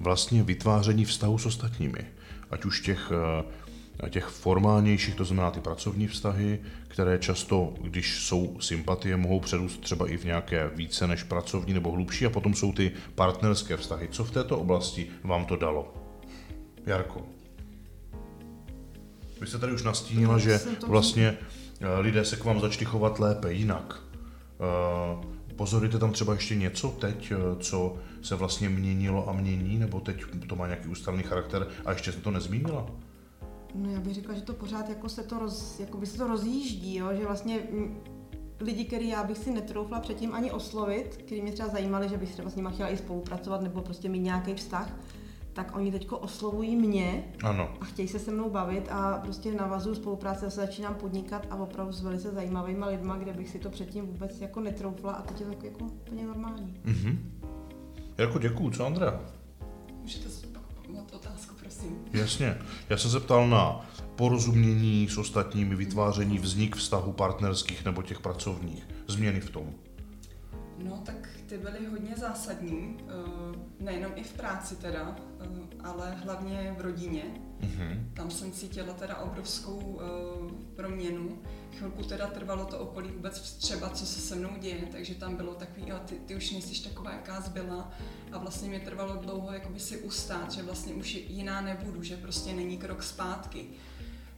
vlastně 0.00 0.42
vytváření 0.42 1.04
vztahu 1.04 1.38
s 1.38 1.46
ostatními. 1.46 2.06
Ať 2.50 2.64
už 2.64 2.80
těch 2.80 3.10
uh, 3.10 3.50
těch 4.08 4.24
formálnějších, 4.24 5.14
to 5.14 5.24
znamená 5.24 5.50
ty 5.50 5.60
pracovní 5.60 6.06
vztahy, 6.06 6.58
které 6.88 7.18
často, 7.18 7.74
když 7.80 8.22
jsou 8.22 8.56
sympatie, 8.60 9.16
mohou 9.16 9.40
předůst 9.40 9.80
třeba 9.80 10.08
i 10.08 10.16
v 10.16 10.24
nějaké 10.24 10.70
více 10.74 11.06
než 11.06 11.22
pracovní 11.22 11.74
nebo 11.74 11.92
hlubší 11.92 12.26
a 12.26 12.30
potom 12.30 12.54
jsou 12.54 12.72
ty 12.72 12.92
partnerské 13.14 13.76
vztahy. 13.76 14.08
Co 14.10 14.24
v 14.24 14.30
této 14.30 14.58
oblasti 14.58 15.06
vám 15.24 15.44
to 15.44 15.56
dalo? 15.56 15.94
Jarko. 16.86 17.26
Vy 19.40 19.46
jste 19.46 19.58
tady 19.58 19.72
už 19.72 19.82
nastínila, 19.82 20.38
že 20.38 20.60
vlastně 20.86 21.38
eh, 21.80 21.98
lidé 22.00 22.24
se 22.24 22.36
k 22.36 22.44
vám 22.44 22.60
začali 22.60 22.84
chovat 22.84 23.18
lépe, 23.18 23.52
jinak. 23.52 24.00
Eh, 24.60 25.26
pozorujete 25.56 25.98
tam 25.98 26.12
třeba 26.12 26.32
ještě 26.32 26.54
něco 26.54 26.88
teď, 26.88 27.32
eh, 27.32 27.36
co 27.62 27.96
se 28.22 28.34
vlastně 28.34 28.68
měnilo 28.68 29.28
a 29.28 29.32
mění, 29.32 29.78
nebo 29.78 30.00
teď 30.00 30.22
to 30.48 30.56
má 30.56 30.66
nějaký 30.66 30.88
ústavný 30.88 31.22
charakter 31.22 31.66
a 31.84 31.92
ještě 31.92 32.12
se 32.12 32.20
to 32.20 32.30
nezmínila? 32.30 32.86
No 33.76 33.90
já 33.90 34.00
bych 34.00 34.14
řekla, 34.14 34.34
že 34.34 34.42
to 34.42 34.52
pořád 34.52 34.88
jako 34.88 35.08
se 35.08 35.22
to, 35.22 35.38
roz, 35.38 35.80
jako 35.80 35.98
by 35.98 36.06
se 36.06 36.18
to 36.18 36.26
rozjíždí, 36.26 36.96
jo? 36.96 37.08
že 37.12 37.26
vlastně 37.26 37.62
lidi, 38.60 38.84
který 38.84 39.08
já 39.08 39.24
bych 39.24 39.38
si 39.38 39.50
netroufla 39.50 40.00
předtím 40.00 40.34
ani 40.34 40.52
oslovit, 40.52 41.16
který 41.16 41.42
mě 41.42 41.52
třeba 41.52 41.68
zajímali, 41.68 42.08
že 42.08 42.16
bych 42.16 42.32
třeba 42.32 42.50
s 42.50 42.56
nimi 42.56 42.68
chtěla 42.72 42.88
i 42.88 42.96
spolupracovat 42.96 43.60
nebo 43.60 43.80
prostě 43.80 44.08
mít 44.08 44.20
nějaký 44.20 44.54
vztah, 44.54 44.92
tak 45.52 45.76
oni 45.76 45.92
teďko 45.92 46.18
oslovují 46.18 46.76
mě 46.76 47.24
ano. 47.42 47.68
a 47.80 47.84
chtějí 47.84 48.08
se 48.08 48.18
se 48.18 48.30
mnou 48.30 48.50
bavit 48.50 48.88
a 48.90 49.20
prostě 49.22 49.54
navazuju 49.54 49.94
spolupráce, 49.94 50.50
se 50.50 50.60
začínám 50.60 50.94
podnikat 50.94 51.46
a 51.50 51.56
opravdu 51.56 51.92
s 51.92 52.02
velice 52.02 52.30
zajímavými 52.30 52.84
lidma, 52.84 53.16
kde 53.16 53.32
bych 53.32 53.48
si 53.48 53.58
to 53.58 53.70
předtím 53.70 54.06
vůbec 54.06 54.40
jako 54.40 54.60
netroufla 54.60 55.12
a 55.12 55.22
teď 55.22 55.40
je 55.40 55.46
to 55.46 55.66
jako 55.66 55.84
úplně 55.84 56.26
normální. 56.26 56.80
Mm-hmm. 56.84 57.18
Jako 58.18 58.38
děkuju, 58.38 58.70
co 58.70 58.86
Andrea? 58.86 59.20
Můžete 60.02 60.28
zopakovat 60.28 61.14
otázku, 61.14 61.54
prosím. 61.66 62.04
Jasně. 62.12 62.58
Já 62.88 62.96
jsem 62.96 63.10
se 63.10 63.20
ptal 63.20 63.48
na 63.48 63.86
porozumění 64.16 65.08
s 65.08 65.18
ostatními, 65.18 65.76
vytváření, 65.76 66.38
vznik 66.38 66.76
vztahu 66.76 67.12
partnerských 67.12 67.84
nebo 67.84 68.02
těch 68.02 68.20
pracovních, 68.20 68.88
změny 69.06 69.40
v 69.40 69.50
tom. 69.50 69.74
No 70.78 71.02
tak 71.06 71.28
ty 71.46 71.58
byly 71.58 71.86
hodně 71.90 72.14
zásadní, 72.16 72.96
eh, 73.00 73.84
nejenom 73.84 74.12
i 74.14 74.22
v 74.22 74.32
práci 74.32 74.76
teda, 74.76 75.16
eh, 75.40 75.46
ale 75.84 76.14
hlavně 76.14 76.74
v 76.78 76.80
rodině. 76.80 77.22
Mm-hmm. 77.60 78.04
Tam 78.14 78.30
jsem 78.30 78.52
cítila 78.52 78.94
teda 78.94 79.16
obrovskou 79.16 80.00
eh, 80.00 80.52
proměnu. 80.76 81.38
Chvilku 81.78 82.02
teda 82.02 82.26
trvalo 82.26 82.64
to 82.64 82.78
okolí 82.78 83.10
vůbec 83.10 83.40
třeba, 83.40 83.90
co 83.90 84.06
se 84.06 84.20
se 84.20 84.34
mnou 84.34 84.50
děje, 84.60 84.88
takže 84.92 85.14
tam 85.14 85.36
bylo 85.36 85.54
takový, 85.54 85.88
jo, 85.88 85.98
ty, 86.04 86.14
ty 86.14 86.36
už 86.36 86.50
nejsi 86.50 86.82
taková, 86.88 87.12
jaká 87.12 87.40
zbyla 87.40 87.92
a 88.32 88.38
vlastně 88.38 88.68
mě 88.68 88.80
trvalo 88.80 89.16
dlouho 89.16 89.52
jakoby 89.52 89.80
si 89.80 89.98
ustát, 89.98 90.52
že 90.52 90.62
vlastně 90.62 90.94
už 90.94 91.14
jiná 91.14 91.60
nebudu, 91.60 92.02
že 92.02 92.16
prostě 92.16 92.52
není 92.52 92.78
krok 92.78 93.02
zpátky. 93.02 93.66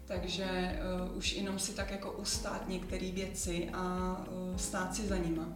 Takže 0.05 0.79
uh, 1.11 1.17
už 1.17 1.33
jenom 1.33 1.59
si 1.59 1.73
tak 1.73 1.91
jako 1.91 2.13
ustát 2.13 2.69
některé 2.69 3.11
věci 3.11 3.69
a 3.73 4.17
uh, 4.31 4.57
stát 4.57 4.95
si 4.95 5.07
za 5.07 5.17
nima. 5.17 5.49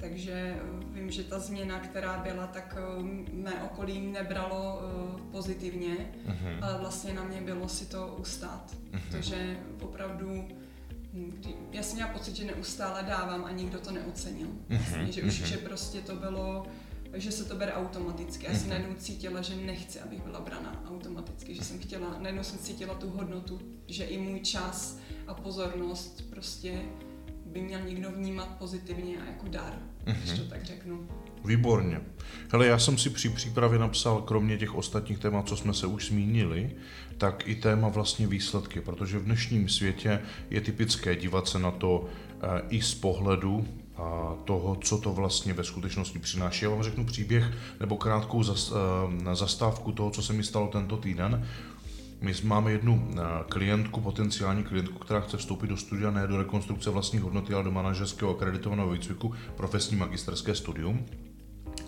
Takže 0.00 0.32
eh, 0.32 0.60
vím, 0.92 1.10
že 1.10 1.24
ta 1.24 1.38
změna, 1.38 1.78
která 1.78 2.18
byla, 2.18 2.46
tak 2.46 2.76
eh, 2.78 3.02
mé 3.32 3.62
okolí 3.62 4.00
nebralo 4.00 4.80
eh, 4.82 5.20
pozitivně, 5.30 6.12
uh-huh. 6.26 6.58
ale 6.64 6.78
vlastně 6.78 7.14
na 7.14 7.24
mě 7.24 7.40
bylo 7.40 7.68
si 7.68 7.86
to 7.86 8.16
ustát. 8.18 8.70
Uh-huh. 8.70 9.00
Protože 9.00 9.60
opravdu 9.80 10.48
kdy, 11.12 11.54
já 11.72 11.82
jsem 11.82 11.94
měla 11.94 12.12
pocit, 12.12 12.36
že 12.36 12.44
neustále 12.44 13.02
dávám 13.02 13.44
a 13.44 13.50
nikdo 13.50 13.78
to 13.78 13.90
neocenil. 13.90 14.48
Vlastně, 14.68 15.12
že 15.12 15.22
už 15.22 15.32
že 15.32 15.56
prostě 15.56 16.00
to 16.00 16.14
bylo, 16.16 16.66
že 17.14 17.32
se 17.32 17.44
to 17.44 17.56
bere 17.56 17.72
automaticky. 17.72 18.46
Já 18.46 18.54
jsem 18.54 18.68
najednou 18.68 18.94
cítila, 18.94 19.42
že 19.42 19.56
nechci, 19.56 20.00
abych 20.00 20.22
byla 20.22 20.40
brana 20.40 20.84
automaticky, 20.88 21.54
že 21.54 21.64
jsem 21.64 21.78
chtěla, 21.78 22.18
najednou 22.18 22.44
jsem 22.44 22.58
cítila 22.58 22.94
tu 22.94 23.10
hodnotu, 23.10 23.60
že 23.86 24.04
i 24.04 24.18
můj 24.18 24.40
čas 24.40 24.98
a 25.26 25.34
pozornost 25.34 26.22
prostě 26.30 26.82
by 27.46 27.62
měl 27.62 27.80
někdo 27.80 28.10
vnímat 28.10 28.48
pozitivně 28.58 29.22
a 29.22 29.24
jako 29.24 29.48
dar, 29.48 29.82
mm-hmm. 30.04 30.16
když 30.22 30.38
to 30.38 30.44
tak 30.44 30.64
řeknu. 30.64 31.08
Výborně. 31.44 32.00
Hele, 32.52 32.66
já 32.66 32.78
jsem 32.78 32.98
si 32.98 33.10
při 33.10 33.28
přípravě 33.28 33.78
napsal, 33.78 34.22
kromě 34.22 34.58
těch 34.58 34.74
ostatních 34.74 35.18
témat, 35.18 35.48
co 35.48 35.56
jsme 35.56 35.74
se 35.74 35.86
už 35.86 36.08
zmínili, 36.08 36.70
tak 37.18 37.48
i 37.48 37.54
téma 37.54 37.88
vlastně 37.88 38.26
výsledky, 38.26 38.80
protože 38.80 39.18
v 39.18 39.24
dnešním 39.24 39.68
světě 39.68 40.20
je 40.50 40.60
typické 40.60 41.16
dívat 41.16 41.48
se 41.48 41.58
na 41.58 41.70
to 41.70 42.04
e, 42.42 42.62
i 42.68 42.82
z 42.82 42.94
pohledu 42.94 43.68
a 43.96 44.34
toho, 44.44 44.76
co 44.76 44.98
to 44.98 45.12
vlastně 45.12 45.52
ve 45.52 45.64
skutečnosti 45.64 46.18
přináší. 46.18 46.64
Já 46.64 46.70
vám 46.70 46.82
řeknu 46.82 47.04
příběh 47.04 47.44
nebo 47.80 47.96
krátkou 47.96 48.42
zas, 48.42 48.72
e, 49.30 49.34
zastávku 49.34 49.92
toho, 49.92 50.10
co 50.10 50.22
se 50.22 50.32
mi 50.32 50.42
stalo 50.42 50.68
tento 50.68 50.96
týden. 50.96 51.46
My 52.20 52.32
máme 52.44 52.72
jednu 52.72 53.10
eh, 53.12 53.20
klientku, 53.48 54.00
potenciální 54.00 54.64
klientku, 54.64 54.98
která 54.98 55.20
chce 55.20 55.36
vstoupit 55.36 55.66
do 55.66 55.76
studia 55.76 56.10
ne 56.10 56.26
do 56.26 56.38
rekonstrukce 56.38 56.90
vlastní 56.90 57.18
hodnoty, 57.18 57.54
ale 57.54 57.64
do 57.64 57.70
manažerského 57.70 58.36
akreditovaného 58.36 58.90
výcviku, 58.90 59.34
profesní 59.56 59.96
magisterské 59.96 60.54
studium. 60.54 61.06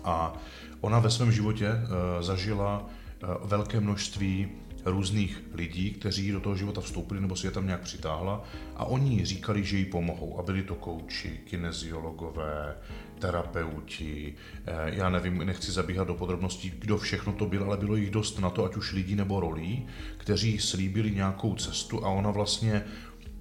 A 0.03 0.33
ona 0.81 0.99
ve 0.99 1.09
svém 1.09 1.31
životě 1.31 1.69
uh, 1.69 2.23
zažila 2.23 2.79
uh, 2.79 3.49
velké 3.49 3.79
množství 3.79 4.49
různých 4.85 5.43
lidí, 5.53 5.91
kteří 5.91 6.31
do 6.31 6.39
toho 6.39 6.55
života 6.55 6.81
vstoupili 6.81 7.21
nebo 7.21 7.35
si 7.35 7.47
je 7.47 7.51
tam 7.51 7.65
nějak 7.65 7.81
přitáhla 7.81 8.43
a 8.75 8.85
oni 8.85 9.25
říkali, 9.25 9.63
že 9.63 9.77
jí 9.77 9.85
pomohou. 9.85 10.39
A 10.39 10.41
byli 10.43 10.63
to 10.63 10.75
kouči, 10.75 11.39
kineziologové, 11.49 12.75
terapeuti, 13.19 14.33
eh, 14.65 14.73
já 14.85 15.09
nevím, 15.09 15.37
nechci 15.37 15.71
zabíhat 15.71 16.07
do 16.07 16.13
podrobností, 16.13 16.73
kdo 16.79 16.97
všechno 16.97 17.33
to 17.33 17.45
byl, 17.45 17.63
ale 17.63 17.77
bylo 17.77 17.95
jich 17.95 18.11
dost 18.11 18.39
na 18.39 18.49
to, 18.49 18.65
ať 18.65 18.75
už 18.75 18.93
lidí 18.93 19.15
nebo 19.15 19.39
rolí, 19.39 19.87
kteří 20.17 20.59
slíbili 20.59 21.11
nějakou 21.11 21.55
cestu 21.55 22.05
a 22.05 22.09
ona 22.09 22.31
vlastně 22.31 22.85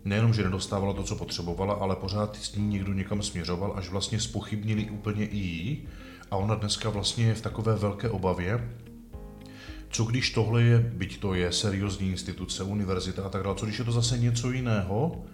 nejenom, 0.05 0.35
že 0.35 0.45
nedostávala 0.45 0.93
to, 0.93 1.03
co 1.03 1.17
potřebovala, 1.17 1.75
ale 1.75 1.97
pořád 1.97 2.37
s 2.37 2.57
ní 2.57 2.69
někdo 2.69 2.93
někam 2.93 3.23
směřoval, 3.23 3.73
až 3.77 3.89
vlastně 3.89 4.21
spochybnili 4.21 4.91
úplně 4.91 5.27
i 5.27 5.37
jí. 5.37 5.89
A 6.33 6.37
ona 6.37 6.55
dneska 6.55 6.91
vlastně 6.91 7.27
je 7.27 7.35
v 7.35 7.41
takové 7.41 7.75
velké 7.75 8.11
obavě, 8.11 8.71
co 9.91 10.05
když 10.05 10.31
tohle 10.31 10.63
je, 10.63 10.79
byť 10.79 11.21
to 11.21 11.35
je 11.35 11.53
seriózní 11.53 12.11
instituce, 12.11 12.65
univerzita 12.65 13.25
a 13.25 13.29
tak 13.29 13.43
dále, 13.43 13.57
co 13.57 13.67
když 13.67 13.79
je 13.79 13.85
to 13.85 13.93
zase 13.93 14.19
něco 14.19 14.51
jiného, 14.51 15.25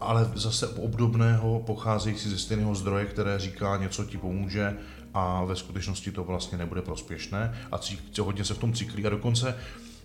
ale 0.00 0.30
zase 0.34 0.68
obdobného, 0.68 1.62
pocházející 1.66 2.28
ze 2.30 2.38
stejného 2.38 2.74
zdroje, 2.74 3.06
které 3.06 3.38
říká 3.38 3.76
něco 3.76 4.04
ti 4.04 4.18
pomůže 4.18 4.76
a 5.14 5.44
ve 5.44 5.56
skutečnosti 5.56 6.12
to 6.12 6.24
vlastně 6.24 6.58
nebude 6.58 6.82
prospěšné 6.82 7.54
a 7.72 7.78
cí, 7.78 7.98
hodně 8.20 8.44
se 8.44 8.54
v 8.54 8.58
tom 8.58 8.72
cyklí. 8.72 9.06
A 9.06 9.10
dokonce 9.10 9.58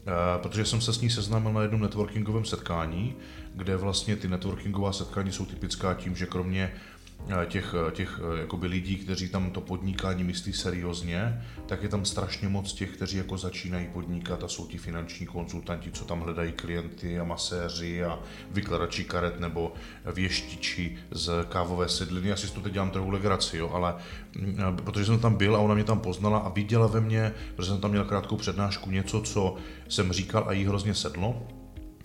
Uh, 0.08 0.42
protože 0.42 0.66
jsem 0.66 0.82
se 0.82 0.94
s 0.94 1.02
ní 1.02 1.10
seznámil 1.10 1.54
na 1.54 1.62
jednom 1.62 1.82
networkingovém 1.82 2.46
setkání, 2.46 3.16
kde 3.56 3.78
vlastně 3.78 4.16
ty 4.16 4.28
networkingová 4.28 4.94
setkání 4.94 5.32
jsou 5.32 5.46
typická 5.46 5.94
tím, 5.94 6.16
že 6.16 6.26
kromě 6.26 6.72
Eh, 6.74 6.97
těch, 7.46 7.76
eh, 7.88 7.92
těch 7.92 8.20
eh, 8.20 8.40
jakoby 8.40 8.68
lidí, 8.68 8.96
kteří 8.96 9.30
tam 9.30 9.52
to 9.52 9.62
podnikání 9.62 10.24
myslí 10.24 10.54
seriózně, 10.54 11.46
tak 11.66 11.84
je 11.84 11.90
tam 11.90 12.06
strašně 12.06 12.48
moc 12.48 12.74
těch, 12.74 12.92
kteří 12.92 13.18
jako 13.18 13.38
začínají 13.38 13.88
podnikat 13.88 14.44
a 14.44 14.48
jsou 14.48 14.68
ti 14.68 14.78
finanční 14.78 15.26
konzultanti, 15.26 15.92
co 15.92 16.06
tam 16.06 16.20
hledají 16.20 16.52
klienty 16.52 17.20
a 17.20 17.24
maséři 17.24 18.04
a 18.04 18.20
vykladači 18.52 19.04
karet 19.04 19.40
nebo 19.40 19.74
věštiči 20.14 20.98
z 21.12 21.46
kávové 21.50 21.90
sedliny. 21.90 22.30
Já 22.30 22.36
si 22.36 22.54
to 22.54 22.62
teď 22.62 22.74
dělám 22.74 22.92
trochu 22.92 23.10
legraci, 23.10 23.58
jo, 23.58 23.70
ale 23.74 23.96
mm, 24.38 24.78
protože 24.84 25.06
jsem 25.06 25.20
tam 25.20 25.36
byl 25.36 25.56
a 25.56 25.60
ona 25.60 25.76
mě 25.76 25.84
tam 25.84 26.00
poznala 26.00 26.38
a 26.38 26.50
viděla 26.50 26.88
ve 26.88 27.02
mně, 27.02 27.34
protože 27.56 27.70
jsem 27.70 27.82
tam 27.82 27.92
měl 27.92 28.06
krátkou 28.06 28.38
přednášku, 28.38 28.92
něco, 28.92 29.22
co 29.22 29.56
jsem 29.90 30.14
říkal 30.14 30.44
a 30.48 30.52
jí 30.52 30.66
hrozně 30.66 30.94
sedlo, 30.94 31.48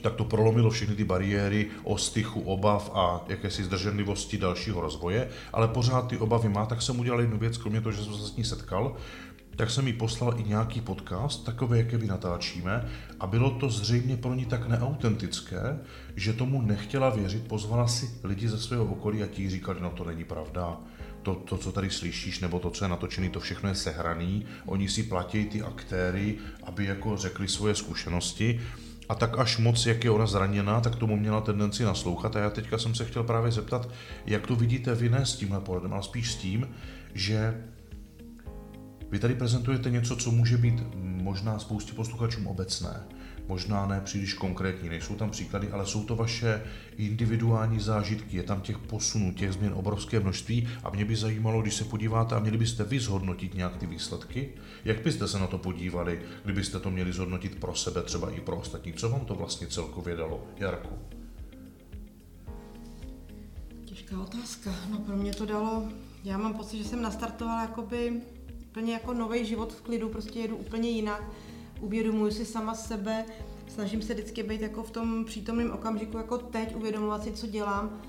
tak 0.02 0.14
to 0.14 0.24
prolomilo 0.24 0.70
všechny 0.70 0.94
ty 0.96 1.04
bariéry 1.04 1.66
ostychu, 1.84 2.40
obav 2.40 2.90
a 2.94 3.24
jakési 3.28 3.64
zdrženlivosti 3.64 4.38
dalšího 4.38 4.80
rozvoje, 4.80 5.28
ale 5.52 5.68
pořád 5.68 6.08
ty 6.08 6.18
obavy 6.18 6.48
má, 6.48 6.66
tak 6.66 6.82
jsem 6.82 7.00
udělal 7.00 7.20
jednu 7.20 7.38
věc, 7.38 7.56
kromě 7.56 7.80
toho, 7.80 7.92
že 7.92 8.04
jsem 8.04 8.14
se 8.14 8.26
s 8.28 8.36
ní 8.36 8.44
setkal, 8.44 8.96
tak 9.56 9.70
jsem 9.70 9.86
jí 9.86 9.92
poslal 9.92 10.34
i 10.38 10.42
nějaký 10.42 10.80
podcast, 10.80 11.44
takové, 11.44 11.78
jaké 11.78 11.96
vy 11.96 12.06
natáčíme, 12.06 12.88
a 13.20 13.26
bylo 13.26 13.50
to 13.50 13.70
zřejmě 13.70 14.16
pro 14.16 14.34
ní 14.34 14.46
tak 14.46 14.68
neautentické, 14.68 15.78
že 16.16 16.32
tomu 16.32 16.62
nechtěla 16.62 17.10
věřit, 17.10 17.48
pozvala 17.48 17.88
si 17.88 18.10
lidi 18.24 18.48
ze 18.48 18.58
svého 18.58 18.84
okolí 18.84 19.22
a 19.22 19.26
ti 19.26 19.50
říkali, 19.50 19.80
no 19.80 19.90
to 19.90 20.04
není 20.04 20.24
pravda, 20.24 20.80
to, 21.22 21.34
to, 21.34 21.58
co 21.58 21.72
tady 21.72 21.90
slyšíš, 21.90 22.40
nebo 22.40 22.58
to, 22.58 22.70
co 22.70 22.84
je 22.84 22.88
natočený, 22.88 23.28
to 23.28 23.40
všechno 23.40 23.68
je 23.68 23.74
sehraný, 23.74 24.46
oni 24.66 24.88
si 24.88 25.02
platí 25.02 25.44
ty 25.44 25.62
aktéry, 25.62 26.38
aby 26.62 26.84
jako 26.84 27.16
řekli 27.16 27.48
svoje 27.48 27.74
zkušenosti 27.74 28.60
a 29.12 29.14
tak 29.14 29.38
až 29.38 29.58
moc, 29.58 29.86
jak 29.86 30.04
je 30.04 30.10
ona 30.10 30.26
zraněná, 30.26 30.80
tak 30.80 30.96
tomu 30.96 31.16
měla 31.16 31.40
tendenci 31.40 31.84
naslouchat. 31.84 32.36
A 32.36 32.38
já 32.38 32.50
teďka 32.50 32.78
jsem 32.78 32.94
se 32.94 33.04
chtěl 33.04 33.24
právě 33.24 33.52
zeptat, 33.52 33.88
jak 34.26 34.46
to 34.46 34.56
vidíte 34.56 34.94
vy 34.94 35.08
ne 35.08 35.26
s 35.26 35.36
tímhle 35.36 35.60
pohledem, 35.60 35.92
ale 35.92 36.02
spíš 36.02 36.32
s 36.32 36.36
tím, 36.36 36.68
že 37.14 37.64
vy 39.10 39.18
tady 39.18 39.34
prezentujete 39.34 39.90
něco, 39.90 40.16
co 40.16 40.30
může 40.30 40.56
být 40.56 40.82
možná 40.96 41.58
spoustě 41.58 41.92
posluchačům 41.92 42.46
obecné, 42.46 43.00
možná 43.48 43.86
ne 43.86 44.00
příliš 44.04 44.34
konkrétní, 44.34 44.88
nejsou 44.88 45.14
tam 45.14 45.30
příklady, 45.30 45.70
ale 45.70 45.86
jsou 45.86 46.04
to 46.04 46.16
vaše 46.16 46.62
individuální 46.96 47.80
zážitky, 47.80 48.36
je 48.36 48.42
tam 48.42 48.60
těch 48.60 48.78
posunů, 48.78 49.32
těch 49.32 49.52
změn 49.52 49.72
obrovské 49.74 50.20
množství 50.20 50.68
a 50.84 50.90
mě 50.90 51.04
by 51.04 51.16
zajímalo, 51.16 51.62
když 51.62 51.74
se 51.74 51.84
podíváte 51.84 52.34
a 52.34 52.38
měli 52.38 52.58
byste 52.58 52.84
vy 52.84 53.00
zhodnotit 53.00 53.54
nějak 53.54 53.76
ty 53.76 53.86
výsledky, 53.86 54.48
jak 54.84 55.02
byste 55.02 55.28
se 55.28 55.38
na 55.38 55.46
to 55.46 55.58
podívali, 55.58 56.22
kdybyste 56.44 56.80
to 56.80 56.90
měli 56.90 57.12
zhodnotit 57.12 57.60
pro 57.60 57.74
sebe, 57.74 58.02
třeba 58.02 58.30
i 58.30 58.40
pro 58.40 58.56
ostatní, 58.56 58.92
co 58.92 59.08
vám 59.08 59.24
to 59.24 59.34
vlastně 59.34 59.66
celkově 59.66 60.16
dalo, 60.16 60.44
Jarku? 60.56 60.98
Těžká 63.84 64.20
otázka. 64.20 64.74
No 64.90 64.98
pro 64.98 65.16
mě 65.16 65.34
to 65.34 65.46
dalo, 65.46 65.88
já 66.24 66.38
mám 66.38 66.54
pocit, 66.54 66.78
že 66.78 66.84
jsem 66.84 67.02
nastartovala 67.02 67.62
jakoby 67.62 68.22
úplně 68.66 68.92
jako 68.92 69.14
nový 69.14 69.46
život 69.46 69.72
v 69.72 69.80
klidu, 69.80 70.08
prostě 70.08 70.38
jedu 70.38 70.56
úplně 70.56 70.90
jinak 70.90 71.22
uvědomuji 71.82 72.32
si 72.32 72.44
sama 72.44 72.74
sebe, 72.74 73.24
snažím 73.68 74.02
se 74.02 74.14
vždycky 74.14 74.42
být 74.42 74.60
jako 74.60 74.82
v 74.82 74.90
tom 74.90 75.24
přítomném 75.24 75.70
okamžiku, 75.70 76.16
jako 76.16 76.38
teď, 76.38 76.76
uvědomovat 76.76 77.22
si, 77.22 77.32
co 77.32 77.46
dělám, 77.46 78.00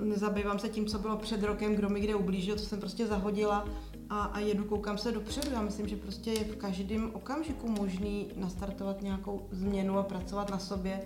nezabývám 0.00 0.58
se 0.58 0.68
tím, 0.68 0.86
co 0.86 0.98
bylo 0.98 1.16
před 1.16 1.42
rokem, 1.42 1.74
kdo 1.76 1.88
mi 1.88 2.00
kde 2.00 2.14
ublížil, 2.14 2.56
co 2.56 2.66
jsem 2.66 2.80
prostě 2.80 3.06
zahodila 3.06 3.68
a, 4.10 4.20
a 4.20 4.38
jedu, 4.38 4.64
koukám 4.64 4.98
se 4.98 5.12
dopředu. 5.12 5.50
Já 5.52 5.62
myslím, 5.62 5.88
že 5.88 5.96
prostě 5.96 6.30
je 6.30 6.44
v 6.44 6.56
každém 6.56 7.10
okamžiku 7.14 7.68
možný 7.68 8.28
nastartovat 8.36 9.02
nějakou 9.02 9.48
změnu 9.50 9.98
a 9.98 10.02
pracovat 10.02 10.50
na 10.50 10.58
sobě 10.58 11.02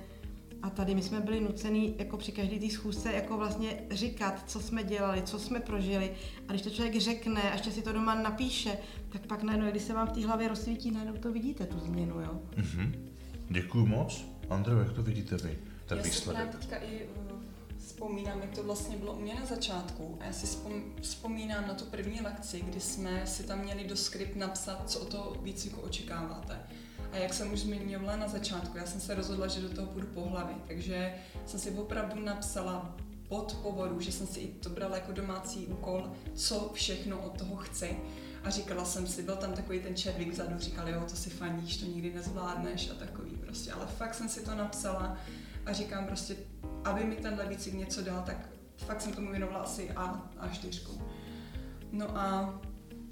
a 0.63 0.71
tady 0.71 0.95
my 0.95 1.03
jsme 1.03 1.21
byli 1.21 1.41
nucený 1.41 1.95
jako 1.99 2.17
při 2.17 2.33
každé 2.33 2.59
té 2.59 2.71
schůzce 2.71 3.13
jako 3.13 3.37
vlastně 3.37 3.85
říkat, 3.91 4.45
co 4.47 4.61
jsme 4.61 4.85
dělali, 4.85 5.23
co 5.23 5.39
jsme 5.39 5.61
prožili. 5.61 6.11
A 6.49 6.53
když 6.53 6.63
to 6.63 6.71
člověk 6.71 7.01
řekne 7.01 7.43
a 7.43 7.53
ještě 7.53 7.71
si 7.71 7.83
to 7.83 7.93
doma 7.93 8.15
napíše, 8.15 8.79
tak 9.09 9.27
pak 9.27 9.43
najednou, 9.43 9.71
když 9.71 9.83
se 9.83 9.93
vám 9.93 10.07
v 10.09 10.13
té 10.13 10.27
hlavě 10.27 10.49
rozsvítí, 10.49 10.91
najednou 10.91 11.17
to 11.17 11.33
vidíte, 11.33 11.67
tu 11.67 11.79
změnu, 11.79 12.21
jo. 12.21 12.41
Mm-hmm. 12.57 12.93
Děkuju 13.49 13.87
moc. 13.87 14.25
Andrej, 14.51 14.79
jak 14.79 14.93
to 14.93 15.03
vidíte 15.03 15.37
vy, 15.37 15.59
ten 15.87 15.99
já 15.99 16.05
výsledek? 16.05 16.47
Já 16.47 16.53
si 16.53 16.59
teďka 16.59 16.77
i 16.77 17.07
uh, 17.33 17.41
vzpomínám, 17.79 18.41
jak 18.41 18.51
to 18.51 18.63
vlastně 18.63 18.97
bylo 18.97 19.13
u 19.13 19.21
mě 19.21 19.35
na 19.35 19.47
začátku. 19.47 20.19
A 20.21 20.25
já 20.25 20.33
si 20.33 20.59
vzpomínám 21.01 21.69
na 21.69 21.75
tu 21.75 21.85
první 21.85 22.21
lekci, 22.21 22.61
kdy 22.61 22.81
jsme 22.81 23.27
si 23.27 23.43
tam 23.43 23.59
měli 23.59 23.85
do 23.85 23.97
skript 23.97 24.37
napsat, 24.37 24.91
co 24.91 25.01
o 25.01 25.05
to 25.05 25.37
výcviku 25.43 25.81
očekáváte. 25.81 26.61
A 27.15 27.17
jak 27.17 27.35
jsem 27.35 27.53
už 27.53 27.61
zmiňovala 27.61 28.17
na 28.17 28.29
začátku, 28.29 28.79
já 28.79 28.87
jsem 28.87 29.01
se 29.01 29.15
rozhodla, 29.15 29.47
že 29.47 29.61
do 29.61 29.69
toho 29.69 29.87
půjdu 29.87 30.07
po 30.07 30.21
hlavě, 30.21 30.55
takže 30.69 31.15
jsem 31.47 31.61
si 31.61 31.71
opravdu 31.71 32.21
napsala 32.21 32.97
pod 33.29 33.57
povodu, 33.63 34.01
že 34.01 34.13
jsem 34.13 34.27
si 34.27 34.41
i 34.41 34.49
to 34.49 34.71
brala 34.71 34.97
jako 34.97 35.13
domácí 35.13 35.67
úkol, 35.67 36.13
co 36.35 36.71
všechno 36.75 37.19
od 37.19 37.39
toho 37.39 37.57
chci. 37.57 37.97
A 38.45 38.51
říkala 38.51 38.85
jsem 38.85 39.07
si, 39.07 39.23
byl 39.23 39.37
tam 39.37 39.53
takový 39.53 39.81
ten 39.81 39.97
červík 39.97 40.33
vzadu, 40.33 40.59
říkal, 40.59 40.89
jo, 40.89 41.05
to 41.11 41.17
si 41.17 41.31
faníš, 41.31 41.77
to 41.77 41.87
nikdy 41.87 42.15
nezvládneš 42.15 42.91
a 42.91 42.95
takový 42.95 43.31
prostě. 43.31 43.73
Ale 43.73 43.87
fakt 43.87 44.15
jsem 44.15 44.29
si 44.29 44.45
to 44.45 44.55
napsala 44.55 45.19
a 45.67 45.73
říkám 45.73 46.07
prostě, 46.07 46.37
aby 46.85 47.05
mi 47.05 47.17
tenhle 47.17 47.47
výcvik 47.47 47.75
něco 47.75 48.03
dal, 48.03 48.23
tak 48.27 48.49
fakt 48.77 49.01
jsem 49.01 49.13
tomu 49.13 49.31
věnovala 49.31 49.61
asi 49.61 49.91
A, 49.91 50.31
A4. 50.41 51.01
No 51.93 52.19
a 52.19 52.61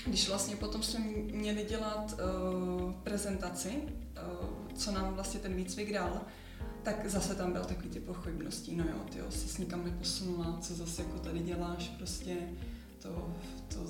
když 0.07 0.29
vlastně 0.29 0.57
potom 0.57 0.83
jsme 0.83 1.01
měli 1.33 1.65
dělat 1.65 2.15
uh, 2.15 2.93
prezentaci, 2.93 3.71
uh, 3.71 4.49
co 4.75 4.93
nám 4.93 5.15
vlastně 5.15 5.41
ten 5.41 5.55
výcvik 5.55 5.93
dal, 5.93 6.21
tak 6.83 7.11
zase 7.11 7.35
tam 7.35 7.53
byl 7.53 7.65
takový 7.65 7.89
ty 7.89 8.01
pochybnosti, 8.01 8.77
no 8.77 8.85
jo, 8.85 8.99
ty 9.13 9.19
jo, 9.19 9.25
se 9.31 9.49
s 9.49 9.59
nikam 9.59 9.85
neposunula, 9.85 10.59
co 10.61 10.75
zase 10.75 11.03
jako 11.03 11.19
tady 11.19 11.39
děláš, 11.39 11.89
prostě 11.89 12.37
to, 13.03 13.35
to 13.75 13.87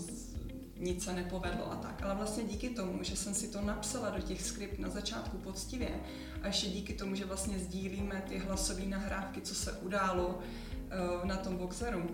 nic 0.77 1.05
se 1.05 1.12
nepovedlo 1.12 1.72
a 1.72 1.77
tak. 1.77 2.03
Ale 2.03 2.14
vlastně 2.14 2.44
díky 2.44 2.68
tomu, 2.68 3.03
že 3.03 3.16
jsem 3.16 3.35
si 3.35 3.48
to 3.48 3.61
napsala 3.61 4.11
do 4.11 4.22
těch 4.22 4.42
skript 4.42 4.79
na 4.79 4.88
začátku 4.88 5.37
poctivě 5.38 6.01
a 6.42 6.46
ještě 6.46 6.66
díky 6.66 6.92
tomu, 6.92 7.14
že 7.14 7.25
vlastně 7.25 7.59
sdílíme 7.59 8.25
ty 8.29 8.38
hlasové 8.38 8.87
nahrávky, 8.87 9.40
co 9.40 9.55
se 9.55 9.72
událo 9.72 10.29
uh, 10.29 11.25
na 11.25 11.37
tom 11.37 11.57
boxeru, 11.57 12.11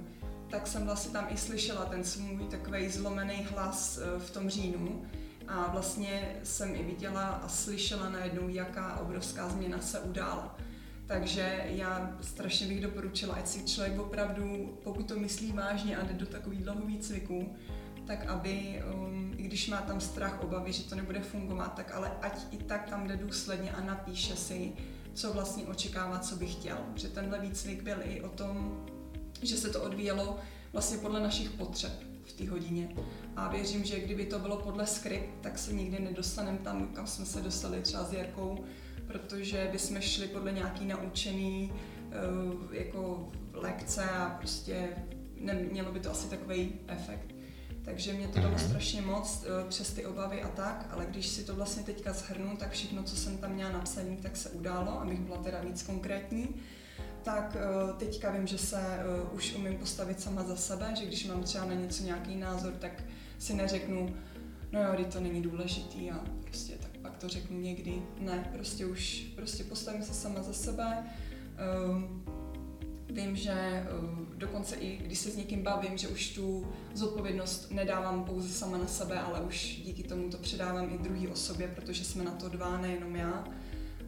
tak 0.51 0.67
jsem 0.67 0.85
vlastně 0.85 1.13
tam 1.13 1.27
i 1.31 1.37
slyšela 1.37 1.85
ten 1.85 2.05
svůj 2.05 2.47
takový 2.51 2.89
zlomený 2.89 3.47
hlas 3.51 3.99
eh, 3.99 4.19
v 4.19 4.31
tom 4.31 4.51
říjnu 4.51 5.03
a 5.49 5.71
vlastně 5.73 6.37
jsem 6.43 6.75
i 6.75 6.83
viděla 6.83 7.27
a 7.27 7.49
slyšela 7.49 8.09
najednou, 8.09 8.49
jaká 8.49 8.97
obrovská 8.97 9.49
změna 9.49 9.81
se 9.81 10.01
udála. 10.01 10.59
Takže 11.07 11.65
já 11.67 12.17
strašně 12.21 12.67
bych 12.67 12.81
doporučila, 12.81 13.35
ať 13.35 13.47
si 13.47 13.65
člověk 13.65 14.01
opravdu, 14.01 14.79
pokud 14.85 15.09
to 15.09 15.19
myslí 15.19 15.53
vážně 15.53 15.97
a 15.97 16.05
jde 16.05 16.15
do 16.15 16.27
takového 16.27 16.87
výcviku, 16.87 17.57
tak 18.07 18.27
aby, 18.27 18.83
um, 18.95 19.35
i 19.37 19.43
když 19.43 19.69
má 19.69 19.81
tam 19.81 20.01
strach, 20.01 20.43
obavy, 20.43 20.73
že 20.73 20.83
to 20.83 20.95
nebude 20.95 21.21
fungovat, 21.21 21.69
tak 21.69 21.95
ale 21.95 22.13
ať 22.23 22.39
i 22.51 22.57
tak 22.57 22.91
tam 22.91 23.07
jde 23.07 23.17
důsledně 23.17 23.71
a 23.73 23.81
napíše 23.81 24.37
si, 24.37 24.73
co 25.15 25.33
vlastně 25.33 25.65
očekává, 25.65 26.19
co 26.19 26.37
by 26.37 26.47
chtěl. 26.47 26.79
Že 26.95 27.09
tenhle 27.09 27.39
výcvik 27.39 27.83
byl 27.83 27.97
i 28.05 28.21
o 28.21 28.29
tom, 28.29 28.87
že 29.43 29.57
se 29.57 29.71
to 29.71 29.83
odvíjelo 29.83 30.39
vlastně 30.73 30.99
podle 30.99 31.21
našich 31.21 31.51
potřeb 31.51 31.93
v 32.25 32.33
té 32.33 32.51
hodině. 32.51 32.89
A 33.37 33.49
věřím, 33.49 33.85
že 33.85 34.01
kdyby 34.01 34.27
to 34.27 34.39
bylo 34.39 34.57
podle 34.57 34.87
skript, 34.87 35.41
tak 35.41 35.59
se 35.59 35.73
nikdy 35.73 35.99
nedostaneme 35.99 36.59
tam, 36.59 36.89
kam 36.89 37.07
jsme 37.07 37.27
se 37.27 37.41
dostali 37.41 37.81
třeba 37.81 38.05
s 38.05 38.13
Jarkou, 38.13 38.65
protože 39.07 39.69
bychom 39.73 40.01
šli 40.01 40.27
podle 40.29 40.53
nějaký 40.53 40.85
naučený 40.85 41.73
uh, 41.73 42.75
jako 42.75 43.33
lekce 43.53 44.05
a 44.05 44.37
prostě 44.39 44.89
nemělo 45.41 45.93
by 45.93 46.01
to 46.01 46.11
asi 46.11 46.31
takový 46.31 46.73
efekt. 46.87 47.35
Takže 47.85 48.13
mě 48.13 48.29
to 48.29 48.41
dalo 48.41 48.55
mhm. 48.55 48.59
strašně 48.59 49.03
moc 49.03 49.45
uh, 49.45 49.69
přes 49.69 49.93
ty 49.93 50.07
obavy 50.07 50.43
a 50.43 50.49
tak, 50.49 50.87
ale 50.91 51.07
když 51.07 51.27
si 51.27 51.45
to 51.45 51.55
vlastně 51.55 51.83
teďka 51.83 52.13
shrnu, 52.13 52.57
tak 52.57 52.73
všechno, 52.73 53.03
co 53.03 53.17
jsem 53.17 53.39
tam 53.39 53.53
měla 53.53 53.73
napsaný, 53.73 54.17
tak 54.17 54.37
se 54.37 54.51
událo, 54.51 55.01
abych 55.01 55.21
byla 55.21 55.37
teda 55.37 55.61
víc 55.61 55.83
konkrétní 55.83 56.55
tak 57.35 57.57
eh, 57.57 57.93
teďka 57.93 58.31
vím, 58.31 58.47
že 58.47 58.59
se 58.59 58.81
eh, 58.81 59.05
už 59.33 59.55
umím 59.55 59.77
postavit 59.77 60.21
sama 60.21 60.43
za 60.43 60.57
sebe, 60.57 60.95
že 60.99 61.07
když 61.07 61.27
mám 61.27 61.43
třeba 61.43 61.65
na 61.65 61.75
něco 61.75 62.03
nějaký 62.03 62.37
názor, 62.37 62.73
tak 62.73 63.05
si 63.39 63.55
neřeknu, 63.55 64.17
no 64.73 64.83
jo, 64.83 65.05
to 65.13 65.21
není 65.21 65.43
důležitý 65.43 66.11
a 66.11 66.21
prostě 66.43 66.73
tak 66.73 66.91
pak 67.03 67.17
to 67.17 67.29
řeknu 67.29 67.61
někdy. 67.61 68.03
Ne, 68.21 68.51
prostě 68.53 68.87
už 68.87 69.27
prostě 69.37 69.65
postavím 69.65 70.03
se 70.03 70.15
sama 70.15 70.43
za 70.43 70.53
sebe. 70.53 71.05
Um, 71.89 72.25
vím, 73.11 73.37
že 73.37 73.87
dokonce 74.37 74.77
i 74.77 74.97
když 74.97 75.19
se 75.19 75.31
s 75.31 75.37
někým 75.37 75.63
bavím, 75.63 75.99
že 75.99 76.09
už 76.09 76.29
tu 76.29 76.67
zodpovědnost 76.95 77.71
nedávám 77.71 78.25
pouze 78.25 78.49
sama 78.49 78.79
na 78.79 78.87
sebe, 78.87 79.21
ale 79.21 79.41
už 79.41 79.83
díky 79.85 80.03
tomu 80.03 80.31
to 80.31 80.39
předávám 80.39 80.95
i 80.95 80.99
druhé 80.99 81.29
osobě, 81.29 81.69
protože 81.69 82.05
jsme 82.05 82.25
na 82.25 82.31
to 82.31 82.49
dva, 82.49 82.79
nejenom 82.79 83.17
já. 83.17 83.45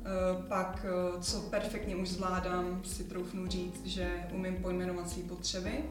Eh, 0.04 0.42
pak, 0.48 0.86
eh, 0.88 1.20
co 1.20 1.40
perfektně 1.40 1.96
už 1.96 2.08
zvládám, 2.08 2.80
si 2.84 3.04
troufnu 3.04 3.46
říct, 3.46 3.86
že 3.86 4.26
umím 4.32 4.56
pojmenovat 4.56 5.10
své 5.10 5.22
potřeby. 5.22 5.84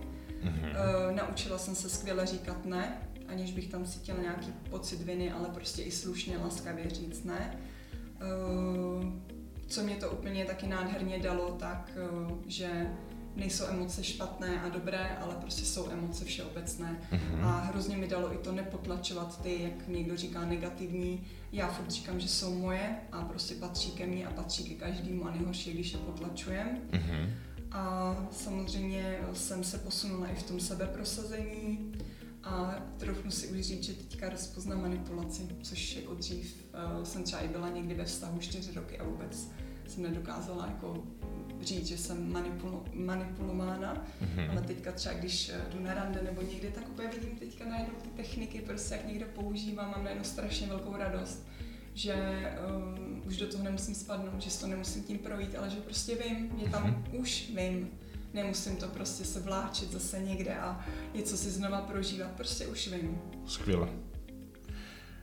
Mm-hmm. 0.43 1.15
Naučila 1.15 1.57
jsem 1.57 1.75
se 1.75 1.89
skvěle 1.89 2.25
říkat 2.25 2.65
ne, 2.65 3.01
aniž 3.27 3.51
bych 3.51 3.67
tam 3.67 3.85
cítila 3.85 4.21
nějaký 4.21 4.53
pocit 4.69 5.01
viny, 5.01 5.31
ale 5.31 5.49
prostě 5.49 5.81
i 5.81 5.91
slušně, 5.91 6.37
laskavě 6.37 6.89
říct 6.89 7.23
ne. 7.23 7.59
Co 9.67 9.83
mě 9.83 9.95
to 9.95 10.11
úplně 10.11 10.45
taky 10.45 10.67
nádherně 10.67 11.19
dalo, 11.19 11.51
tak 11.59 11.91
že 12.47 12.87
nejsou 13.35 13.65
emoce 13.67 14.03
špatné 14.03 14.61
a 14.61 14.69
dobré, 14.69 15.17
ale 15.21 15.35
prostě 15.35 15.65
jsou 15.65 15.89
emoce 15.89 16.25
všeobecné. 16.25 17.01
Mm-hmm. 17.11 17.45
A 17.45 17.59
hrozně 17.59 17.97
mi 17.97 18.07
dalo 18.07 18.33
i 18.33 18.37
to 18.37 18.51
nepotlačovat 18.51 19.41
ty, 19.41 19.63
jak 19.63 19.87
někdo 19.87 20.17
říká, 20.17 20.45
negativní. 20.45 21.27
Já 21.51 21.67
furt 21.67 21.91
říkám, 21.91 22.19
že 22.19 22.27
jsou 22.27 22.59
moje 22.59 22.97
a 23.11 23.21
prostě 23.21 23.55
patří 23.55 23.91
ke 23.91 24.05
mně 24.05 24.27
a 24.27 24.31
patří 24.31 24.63
ke 24.63 24.75
každému 24.85 25.27
a 25.27 25.31
nejhorší, 25.31 25.73
když 25.73 25.93
je 25.93 25.99
potlačujem. 25.99 26.81
Mm-hmm. 26.91 27.29
A 27.71 28.15
samozřejmě 28.31 29.19
jsem 29.33 29.63
se 29.63 29.77
posunula 29.77 30.27
i 30.27 30.35
v 30.35 30.43
tom 30.43 30.59
sebeprosazení 30.59 31.91
a 32.43 32.75
trochu 32.97 33.31
si 33.31 33.47
už 33.47 33.61
říct, 33.61 33.83
že 33.83 33.93
teďka 33.93 34.29
rozpoznám 34.29 34.81
manipulaci, 34.81 35.47
což 35.61 35.95
jako 35.95 36.13
dřív 36.13 36.65
uh, 36.97 37.03
jsem 37.03 37.23
třeba 37.23 37.41
i 37.41 37.47
byla 37.47 37.69
někdy 37.69 37.93
ve 37.93 38.05
vztahu 38.05 38.39
čtyři 38.39 38.73
roky 38.73 38.99
a 38.99 39.03
vůbec 39.03 39.51
jsem 39.87 40.03
nedokázala 40.03 40.67
jako 40.67 41.03
říct, 41.61 41.87
že 41.87 41.97
jsem 41.97 42.33
manipulo, 42.33 42.85
manipulována, 42.93 44.05
mm-hmm. 44.21 44.49
ale 44.51 44.61
teďka 44.61 44.91
třeba, 44.91 45.15
když 45.15 45.49
eh, 45.49 45.61
jdu 45.73 45.83
na 45.83 45.93
rande 45.93 46.21
nebo 46.23 46.41
někde, 46.41 46.69
tak 46.69 46.89
úplně 46.89 47.07
vidím 47.07 47.39
teďka 47.39 47.65
najednou 47.65 47.93
ty 48.01 48.09
techniky, 48.09 48.61
prostě 48.61 48.95
jak 48.95 49.07
někdo 49.07 49.25
používá, 49.35 49.87
mám 49.87 50.03
najednou 50.03 50.23
strašně 50.23 50.67
velkou 50.67 50.97
radost, 50.97 51.47
že 51.93 52.15
um, 52.75 53.21
už 53.25 53.37
do 53.37 53.47
toho 53.47 53.63
nemusím 53.63 53.95
spadnout, 53.95 54.41
že 54.41 54.59
to 54.59 54.67
nemusím 54.67 55.03
tím 55.03 55.17
projít, 55.17 55.55
ale 55.55 55.69
že 55.69 55.77
prostě 55.77 56.15
vím, 56.15 56.51
že 56.59 56.71
tam 56.71 56.83
mm-hmm. 56.83 57.19
už 57.19 57.51
vím, 57.55 57.89
nemusím 58.33 58.75
to 58.75 58.87
prostě 58.87 59.25
se 59.25 59.39
vláčit 59.39 59.91
zase 59.91 60.19
někde 60.19 60.55
a 60.55 60.85
něco 61.15 61.37
si 61.37 61.51
znova 61.51 61.81
prožívat, 61.81 62.31
prostě 62.31 62.67
už 62.67 62.87
vím. 62.87 63.17
Skvěle. 63.45 63.87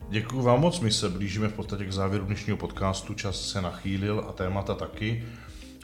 Děkuji 0.09 0.41
vám 0.41 0.61
moc, 0.61 0.79
my 0.79 0.91
se 0.91 1.09
blížíme 1.09 1.47
v 1.47 1.53
podstatě 1.53 1.85
k 1.85 1.93
závěru 1.93 2.25
dnešního 2.25 2.57
podcastu, 2.57 3.13
čas 3.13 3.49
se 3.49 3.61
nachýlil 3.61 4.25
a 4.29 4.33
témata 4.33 4.75
taky. 4.75 5.23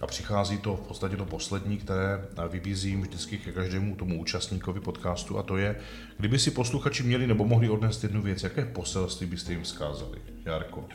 A 0.04 0.08
přichází 0.08 0.58
to 0.58 0.76
v 0.76 0.88
podstatě 0.88 1.18
to 1.18 1.26
poslední, 1.26 1.78
které 1.78 2.28
vybízím 2.50 3.02
vždycky 3.02 3.38
ke 3.38 3.52
každému 3.52 3.96
tomu 3.96 4.22
účastníkovi 4.22 4.80
podcastu 4.80 5.38
a 5.38 5.44
to 5.44 5.58
je, 5.58 5.80
kdyby 6.18 6.40
si 6.40 6.52
posluchači 6.52 7.04
měli 7.04 7.28
nebo 7.28 7.46
mohli 7.46 7.70
odnést 7.70 8.04
jednu 8.04 8.22
věc, 8.22 8.44
jaké 8.44 8.66
poselství 8.66 9.28
byste 9.28 9.54
jim 9.54 9.64
vzkázali? 9.64 10.22
Jarko. 10.46 10.88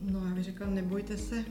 No 0.00 0.26
já 0.28 0.34
bych 0.34 0.44
řekla, 0.44 0.66
nebojte 0.66 1.16
se 1.16 1.44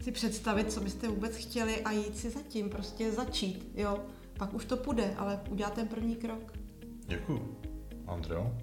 si 0.00 0.12
představit, 0.12 0.72
co 0.72 0.80
byste 0.80 1.08
vůbec 1.08 1.36
chtěli 1.36 1.80
a 1.80 1.90
jít 1.90 2.16
si 2.16 2.30
zatím, 2.30 2.70
prostě 2.70 3.12
začít, 3.12 3.72
jo. 3.74 3.98
Pak 4.38 4.54
už 4.54 4.64
to 4.64 4.76
půjde, 4.76 5.14
ale 5.16 5.40
udělat 5.50 5.72
ten 5.72 5.88
první 5.88 6.16
krok. 6.16 6.52
Děkuji. 7.06 7.60
Andreo? 8.06 8.54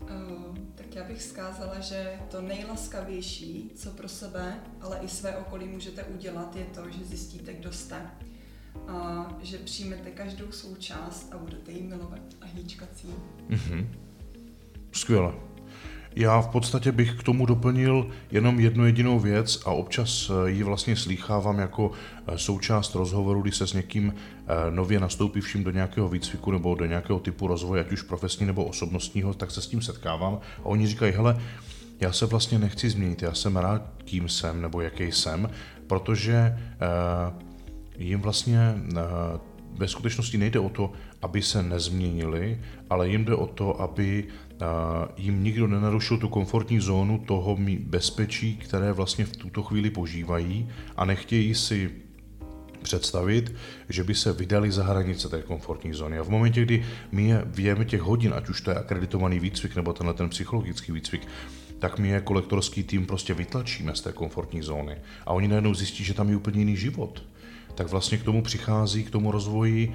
Uh, 0.00 0.56
tak 0.74 0.94
já 0.94 1.04
bych 1.04 1.18
vzkázala, 1.18 1.80
že 1.80 2.18
to 2.30 2.40
nejlaskavější, 2.40 3.70
co 3.76 3.90
pro 3.90 4.08
sebe, 4.08 4.60
ale 4.80 4.98
i 4.98 5.08
své 5.08 5.36
okolí 5.36 5.68
můžete 5.68 6.04
udělat, 6.04 6.56
je 6.56 6.64
to, 6.64 6.90
že 6.90 7.04
zjistíte, 7.04 7.52
kdo 7.52 7.72
jste. 7.72 8.10
A 8.88 9.28
že 9.42 9.58
přijmete 9.58 10.10
každou 10.10 10.52
součást 10.52 11.32
a 11.32 11.38
budete 11.38 11.72
ji 11.72 11.82
milovat 11.82 12.22
a 12.40 12.46
hýčkat 12.46 12.88
Mm-hmm. 13.48 13.86
Skvěle. 14.92 15.49
Já 16.16 16.40
v 16.40 16.48
podstatě 16.48 16.92
bych 16.92 17.14
k 17.14 17.22
tomu 17.22 17.46
doplnil 17.46 18.06
jenom 18.30 18.60
jednu 18.60 18.86
jedinou 18.86 19.18
věc 19.18 19.62
a 19.66 19.70
občas 19.70 20.30
eh, 20.30 20.50
ji 20.50 20.62
vlastně 20.62 20.96
slýchávám 20.96 21.58
jako 21.58 21.90
eh, 22.26 22.38
součást 22.38 22.94
rozhovoru, 22.94 23.42
kdy 23.42 23.52
se 23.52 23.66
s 23.66 23.72
někým 23.72 24.14
eh, 24.14 24.70
nově 24.70 25.00
nastoupivším 25.00 25.64
do 25.64 25.70
nějakého 25.70 26.08
výcviku 26.08 26.50
nebo 26.50 26.74
do 26.74 26.86
nějakého 26.86 27.18
typu 27.18 27.46
rozvoje, 27.46 27.84
ať 27.84 27.92
už 27.92 28.02
profesní 28.02 28.46
nebo 28.46 28.64
osobnostního, 28.64 29.34
tak 29.34 29.50
se 29.50 29.62
s 29.62 29.66
tím 29.66 29.82
setkávám 29.82 30.34
a 30.58 30.64
oni 30.64 30.86
říkají, 30.86 31.12
hele, 31.12 31.40
já 32.00 32.12
se 32.12 32.26
vlastně 32.26 32.58
nechci 32.58 32.90
změnit, 32.90 33.22
já 33.22 33.34
jsem 33.34 33.56
rád, 33.56 33.82
kým 34.04 34.28
jsem 34.28 34.62
nebo 34.62 34.80
jaký 34.80 35.12
jsem, 35.12 35.50
protože 35.86 36.58
jim 37.98 38.20
vlastně 38.20 38.74
ve 39.72 39.88
skutečnosti 39.88 40.38
nejde 40.38 40.60
o 40.60 40.68
to, 40.68 40.92
aby 41.22 41.42
se 41.42 41.62
nezměnili, 41.62 42.60
ale 42.90 43.08
jim 43.08 43.24
jde 43.24 43.34
o 43.34 43.46
to, 43.46 43.80
aby 43.80 44.28
jim 45.16 45.44
nikdo 45.44 45.66
nenarušil 45.66 46.18
tu 46.18 46.28
komfortní 46.28 46.80
zónu 46.80 47.18
toho 47.18 47.58
bezpečí, 47.78 48.56
které 48.56 48.92
vlastně 48.92 49.24
v 49.24 49.36
tuto 49.36 49.62
chvíli 49.62 49.90
požívají 49.90 50.68
a 50.96 51.04
nechtějí 51.04 51.54
si 51.54 51.90
představit, 52.82 53.54
že 53.88 54.04
by 54.04 54.14
se 54.14 54.32
vydali 54.32 54.72
za 54.72 54.84
hranice 54.84 55.28
té 55.28 55.42
komfortní 55.42 55.92
zóny. 55.92 56.18
A 56.18 56.24
v 56.24 56.28
momentě, 56.28 56.62
kdy 56.62 56.84
my 57.12 57.28
je 57.28 57.42
věme 57.46 57.84
těch 57.84 58.00
hodin, 58.00 58.34
ať 58.36 58.48
už 58.48 58.60
to 58.60 58.70
je 58.70 58.76
akreditovaný 58.76 59.40
výcvik 59.40 59.76
nebo 59.76 59.92
tenhle 59.92 60.14
ten 60.14 60.28
psychologický 60.28 60.92
výcvik, 60.92 61.28
tak 61.78 61.98
my 61.98 62.08
jako 62.08 62.32
lektorský 62.32 62.82
tým 62.82 63.06
prostě 63.06 63.34
vytlačíme 63.34 63.94
z 63.94 64.00
té 64.00 64.12
komfortní 64.12 64.62
zóny. 64.62 64.96
A 65.26 65.32
oni 65.32 65.48
najednou 65.48 65.74
zjistí, 65.74 66.04
že 66.04 66.14
tam 66.14 66.28
je 66.28 66.36
úplně 66.36 66.58
jiný 66.58 66.76
život. 66.76 67.22
Tak 67.74 67.88
vlastně 67.88 68.18
k 68.18 68.22
tomu 68.22 68.42
přichází, 68.42 69.04
k 69.04 69.10
tomu 69.10 69.30
rozvoji 69.30 69.94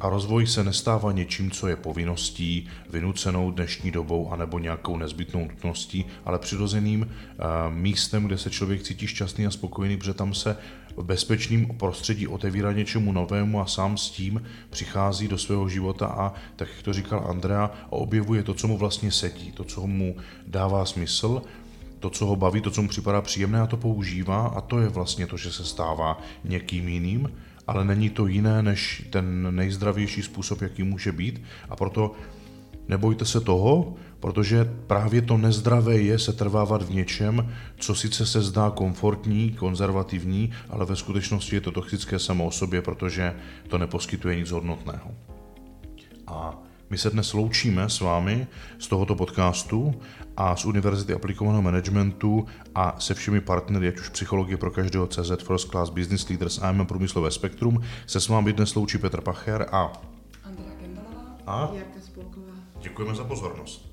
a 0.00 0.08
rozvoj 0.08 0.46
se 0.46 0.64
nestává 0.64 1.12
něčím, 1.12 1.50
co 1.50 1.68
je 1.68 1.76
povinností, 1.76 2.68
vynucenou 2.90 3.50
dnešní 3.50 3.90
dobou 3.90 4.32
anebo 4.32 4.58
nějakou 4.58 4.96
nezbytnou 4.96 5.40
nutností, 5.44 6.04
ale 6.24 6.38
přirozeným 6.38 7.02
uh, 7.02 7.74
místem, 7.74 8.24
kde 8.24 8.38
se 8.38 8.50
člověk 8.50 8.82
cítí 8.82 9.06
šťastný 9.06 9.46
a 9.46 9.50
spokojený, 9.50 9.96
protože 9.96 10.14
tam 10.14 10.34
se 10.34 10.56
v 10.96 11.04
bezpečném 11.04 11.66
prostředí 11.66 12.28
otevírá 12.28 12.72
něčemu 12.72 13.12
novému 13.12 13.60
a 13.60 13.66
sám 13.66 13.96
s 13.96 14.10
tím 14.10 14.42
přichází 14.70 15.28
do 15.28 15.38
svého 15.38 15.68
života. 15.68 16.06
A, 16.06 16.34
tak 16.56 16.68
jak 16.68 16.82
to 16.82 16.92
říkal 16.92 17.26
Andrea, 17.28 17.70
objevuje 17.90 18.42
to, 18.42 18.54
co 18.54 18.68
mu 18.68 18.76
vlastně 18.76 19.12
sedí, 19.12 19.52
to, 19.52 19.64
co 19.64 19.86
mu 19.86 20.16
dává 20.46 20.84
smysl, 20.84 21.42
to, 22.00 22.10
co 22.10 22.26
ho 22.26 22.36
baví, 22.36 22.60
to, 22.60 22.70
co 22.70 22.82
mu 22.82 22.88
připadá 22.88 23.20
příjemné 23.20 23.60
a 23.60 23.66
to 23.66 23.76
používá. 23.76 24.46
A 24.46 24.60
to 24.60 24.78
je 24.78 24.88
vlastně 24.88 25.26
to, 25.26 25.36
že 25.36 25.52
se 25.52 25.64
stává 25.64 26.20
někým 26.44 26.88
jiným 26.88 27.28
ale 27.66 27.84
není 27.84 28.10
to 28.10 28.26
jiné 28.26 28.62
než 28.62 29.06
ten 29.10 29.56
nejzdravější 29.56 30.22
způsob, 30.22 30.62
jaký 30.62 30.82
může 30.82 31.12
být. 31.12 31.42
A 31.68 31.76
proto 31.76 32.12
nebojte 32.88 33.24
se 33.24 33.40
toho, 33.40 33.94
protože 34.20 34.64
právě 34.86 35.22
to 35.22 35.36
nezdravé 35.36 35.98
je 35.98 36.18
se 36.18 36.32
trvávat 36.32 36.82
v 36.82 36.94
něčem, 36.94 37.52
co 37.76 37.94
sice 37.94 38.26
se 38.26 38.42
zdá 38.42 38.70
komfortní, 38.70 39.50
konzervativní, 39.50 40.52
ale 40.70 40.86
ve 40.86 40.96
skutečnosti 40.96 41.56
je 41.56 41.60
to 41.60 41.72
toxické 41.72 42.18
samo 42.18 42.46
o 42.46 42.50
sobě, 42.50 42.82
protože 42.82 43.34
to 43.68 43.78
neposkytuje 43.78 44.36
nic 44.36 44.50
hodnotného. 44.50 45.10
A 46.26 46.65
my 46.90 46.98
se 46.98 47.10
dnes 47.10 47.32
loučíme 47.32 47.90
s 47.90 48.00
vámi 48.00 48.46
z 48.78 48.88
tohoto 48.88 49.14
podcastu 49.14 49.94
a 50.36 50.56
z 50.56 50.64
Univerzity 50.64 51.12
aplikovaného 51.12 51.62
managementu 51.62 52.46
a 52.74 53.00
se 53.00 53.14
všemi 53.14 53.40
partnery, 53.40 53.88
ať 53.88 53.98
už 54.00 54.08
psychologie 54.08 54.56
pro 54.56 54.70
každého 54.70 55.06
CZ, 55.06 55.42
First 55.42 55.70
Class 55.70 55.90
Business 55.90 56.28
Leaders 56.28 56.58
a 56.58 56.84
Průmyslové 56.84 57.30
spektrum, 57.30 57.80
se 58.06 58.20
s 58.20 58.28
vámi 58.28 58.52
dnes 58.52 58.74
loučí 58.74 58.98
Petr 58.98 59.20
Pacher 59.20 59.66
a 59.72 59.92
Andrea 60.44 60.74
Gendalová 60.80 61.36
a 61.46 61.70
Jarka 61.74 62.00
Spolková. 62.00 62.52
Děkujeme 62.80 63.14
za 63.14 63.24
pozornost. 63.24 63.85